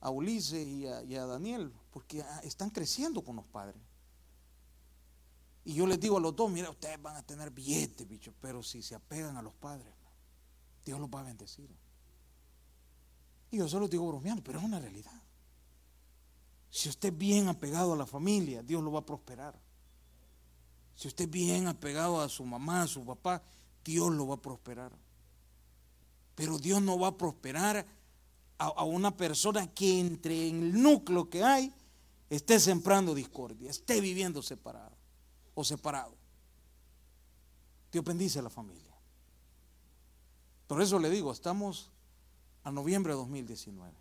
a, 0.00 0.10
Ulises 0.10 0.66
y 0.66 0.86
a 0.86 1.26
Daniel, 1.26 1.72
porque 1.90 2.22
ah, 2.22 2.40
están 2.42 2.70
creciendo 2.70 3.22
con 3.22 3.36
los 3.36 3.44
padres. 3.46 3.80
Y 5.64 5.74
yo 5.74 5.86
les 5.86 6.00
digo 6.00 6.16
a 6.16 6.20
los 6.20 6.34
dos, 6.34 6.50
mira, 6.50 6.70
ustedes 6.70 7.00
van 7.00 7.16
a 7.16 7.22
tener 7.22 7.50
billetes, 7.50 8.08
bicho, 8.08 8.34
pero 8.40 8.62
si 8.62 8.82
se 8.82 8.94
apegan 8.94 9.36
a 9.36 9.42
los 9.42 9.54
padres, 9.54 9.94
Dios 10.84 10.98
los 10.98 11.08
va 11.08 11.20
a 11.20 11.24
bendecir. 11.24 11.70
Y 13.50 13.58
yo 13.58 13.68
solo 13.68 13.86
digo 13.86 14.06
bromeando, 14.08 14.42
pero 14.42 14.58
es 14.58 14.64
una 14.64 14.80
realidad. 14.80 15.22
Si 16.70 16.88
usted 16.88 17.12
es 17.12 17.18
bien 17.18 17.48
apegado 17.48 17.92
a 17.92 17.96
la 17.96 18.06
familia, 18.06 18.62
Dios 18.62 18.82
lo 18.82 18.90
va 18.90 19.00
a 19.00 19.06
prosperar. 19.06 19.60
Si 21.02 21.08
usted 21.08 21.24
es 21.24 21.30
bien 21.32 21.66
apegado 21.66 22.20
a 22.20 22.28
su 22.28 22.44
mamá, 22.44 22.82
a 22.82 22.86
su 22.86 23.04
papá, 23.04 23.42
Dios 23.84 24.12
lo 24.12 24.28
va 24.28 24.36
a 24.36 24.40
prosperar. 24.40 24.92
Pero 26.36 26.60
Dios 26.60 26.80
no 26.80 26.96
va 26.96 27.08
a 27.08 27.18
prosperar 27.18 27.84
a, 28.56 28.84
una 28.84 29.16
persona 29.16 29.66
que 29.66 29.98
entre 29.98 30.46
en 30.46 30.62
el 30.62 30.80
núcleo 30.80 31.28
que 31.28 31.42
hay 31.42 31.74
esté 32.30 32.60
sembrando 32.60 33.16
discordia, 33.16 33.68
esté 33.68 34.00
viviendo 34.00 34.42
separado 34.42 34.92
o 35.56 35.64
separado. 35.64 36.14
Dios 37.90 38.04
bendice 38.04 38.38
a 38.38 38.42
la 38.42 38.50
familia. 38.50 38.96
Por 40.68 40.80
eso 40.80 41.00
le 41.00 41.10
digo, 41.10 41.32
estamos 41.32 41.90
a 42.62 42.70
noviembre 42.70 43.12
de 43.12 43.18
2019. 43.18 43.92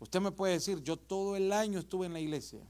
Usted 0.00 0.20
me 0.20 0.32
puede 0.32 0.54
decir, 0.54 0.82
yo 0.82 0.96
todo 0.96 1.36
el 1.36 1.52
año 1.52 1.78
estuve 1.78 2.06
en 2.06 2.12
la 2.12 2.18
iglesia. 2.18 2.66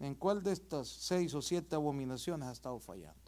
¿En 0.00 0.14
cuál 0.14 0.42
de 0.42 0.52
estas 0.52 0.88
seis 0.88 1.34
o 1.34 1.42
siete 1.42 1.74
abominaciones 1.74 2.48
ha 2.48 2.52
estado 2.52 2.78
fallando? 2.78 3.18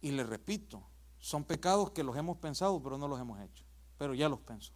Y 0.00 0.12
le 0.12 0.22
repito, 0.24 0.82
son 1.18 1.44
pecados 1.44 1.90
que 1.90 2.04
los 2.04 2.16
hemos 2.16 2.36
pensado, 2.38 2.80
pero 2.82 2.96
no 2.96 3.08
los 3.08 3.20
hemos 3.20 3.40
hecho. 3.40 3.64
Pero 3.98 4.14
ya 4.14 4.28
los 4.28 4.40
pensó. 4.40 4.72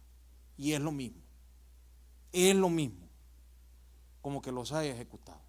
Y 0.57 0.73
es 0.73 0.81
lo 0.81 0.91
mismo 0.91 1.21
es 2.31 2.55
lo 2.55 2.69
mismo 2.69 3.07
como 4.21 4.41
que 4.41 4.51
los 4.51 4.71
haya 4.71 4.93
ejecutado. 4.93 5.41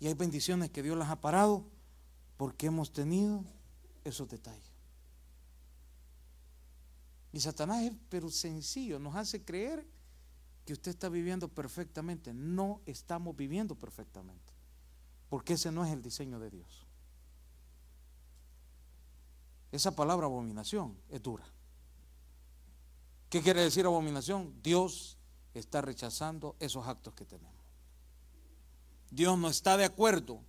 Y 0.00 0.06
hay 0.06 0.14
bendiciones 0.14 0.70
que 0.70 0.82
Dios 0.82 0.96
las 0.96 1.10
ha 1.10 1.20
parado 1.20 1.64
porque 2.36 2.66
hemos 2.66 2.92
tenido 2.92 3.44
esos 4.02 4.28
detalles. 4.28 4.72
Y 7.32 7.40
Satanás 7.40 7.82
es 7.82 7.92
pero 8.08 8.30
sencillo, 8.30 8.98
nos 8.98 9.14
hace 9.16 9.44
creer 9.44 9.86
que 10.64 10.72
usted 10.72 10.90
está 10.90 11.08
viviendo 11.08 11.48
perfectamente. 11.48 12.32
No 12.32 12.80
estamos 12.86 13.36
viviendo 13.36 13.74
perfectamente, 13.74 14.52
porque 15.28 15.54
ese 15.54 15.70
no 15.70 15.84
es 15.84 15.92
el 15.92 16.02
diseño 16.02 16.38
de 16.38 16.50
Dios. 16.50 16.86
Esa 19.72 19.94
palabra 19.94 20.26
abominación 20.26 20.96
es 21.08 21.22
dura. 21.22 21.44
¿Qué 23.28 23.42
quiere 23.42 23.62
decir 23.62 23.84
abominación? 23.84 24.54
Dios 24.62 25.18
está 25.52 25.80
rechazando 25.80 26.54
esos 26.60 26.86
actos 26.86 27.14
que 27.14 27.24
tenemos. 27.24 27.64
Dios 29.10 29.36
no 29.38 29.48
está 29.48 29.76
de 29.76 29.84
acuerdo 29.84 30.40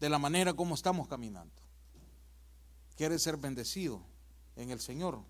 de 0.00 0.08
la 0.08 0.18
manera 0.18 0.52
como 0.52 0.74
estamos 0.74 1.08
caminando. 1.08 1.54
Quiere 2.96 3.18
ser 3.18 3.38
bendecido 3.38 4.02
en 4.56 4.70
el 4.70 4.80
Señor. 4.80 5.22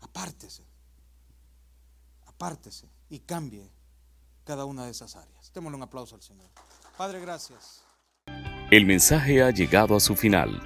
Apártese. 0.00 0.64
Y 3.10 3.18
cambie 3.20 3.70
cada 4.44 4.64
una 4.64 4.86
de 4.86 4.92
esas 4.92 5.14
áreas. 5.14 5.52
Démosle 5.52 5.76
un 5.76 5.82
aplauso 5.82 6.14
al 6.14 6.22
Señor. 6.22 6.48
Padre, 6.96 7.20
gracias. 7.20 7.84
El 8.70 8.86
mensaje 8.86 9.42
ha 9.42 9.50
llegado 9.50 9.94
a 9.94 10.00
su 10.00 10.16
final. 10.16 10.62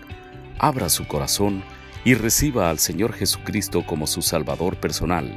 Abra 0.58 0.88
su 0.88 1.08
corazón 1.08 1.64
y 2.04 2.14
reciba 2.14 2.70
al 2.70 2.78
Señor 2.78 3.12
Jesucristo 3.12 3.84
como 3.84 4.06
su 4.06 4.22
Salvador 4.22 4.78
personal, 4.78 5.36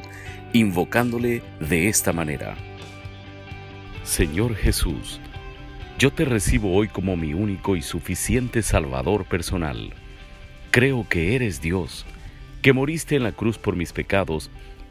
invocándole 0.54 1.42
de 1.60 1.88
esta 1.88 2.14
manera. 2.14 2.56
Señor 4.04 4.56
Jesús, 4.56 5.20
yo 5.98 6.14
te 6.14 6.24
recibo 6.24 6.76
hoy 6.76 6.88
como 6.88 7.18
mi 7.18 7.34
único 7.34 7.76
y 7.76 7.82
suficiente 7.82 8.62
Salvador 8.62 9.26
personal. 9.26 9.94
Creo 10.70 11.08
que 11.10 11.36
eres 11.36 11.62
Dios, 11.62 12.06
que 12.62 12.74
moriste 12.74 13.16
en 13.16 13.24
la 13.24 13.32
cruz 13.32 13.58
por 13.58 13.76
mis 13.76 13.92
pecados 13.92 14.52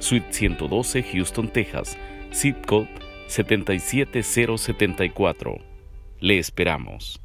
Suite 0.00 0.32
112, 0.32 1.04
Houston, 1.12 1.48
Texas, 1.48 1.96
zip 2.34 2.66
code 2.66 2.88
77074. 3.28 5.60
Le 6.20 6.38
esperamos. 6.38 7.20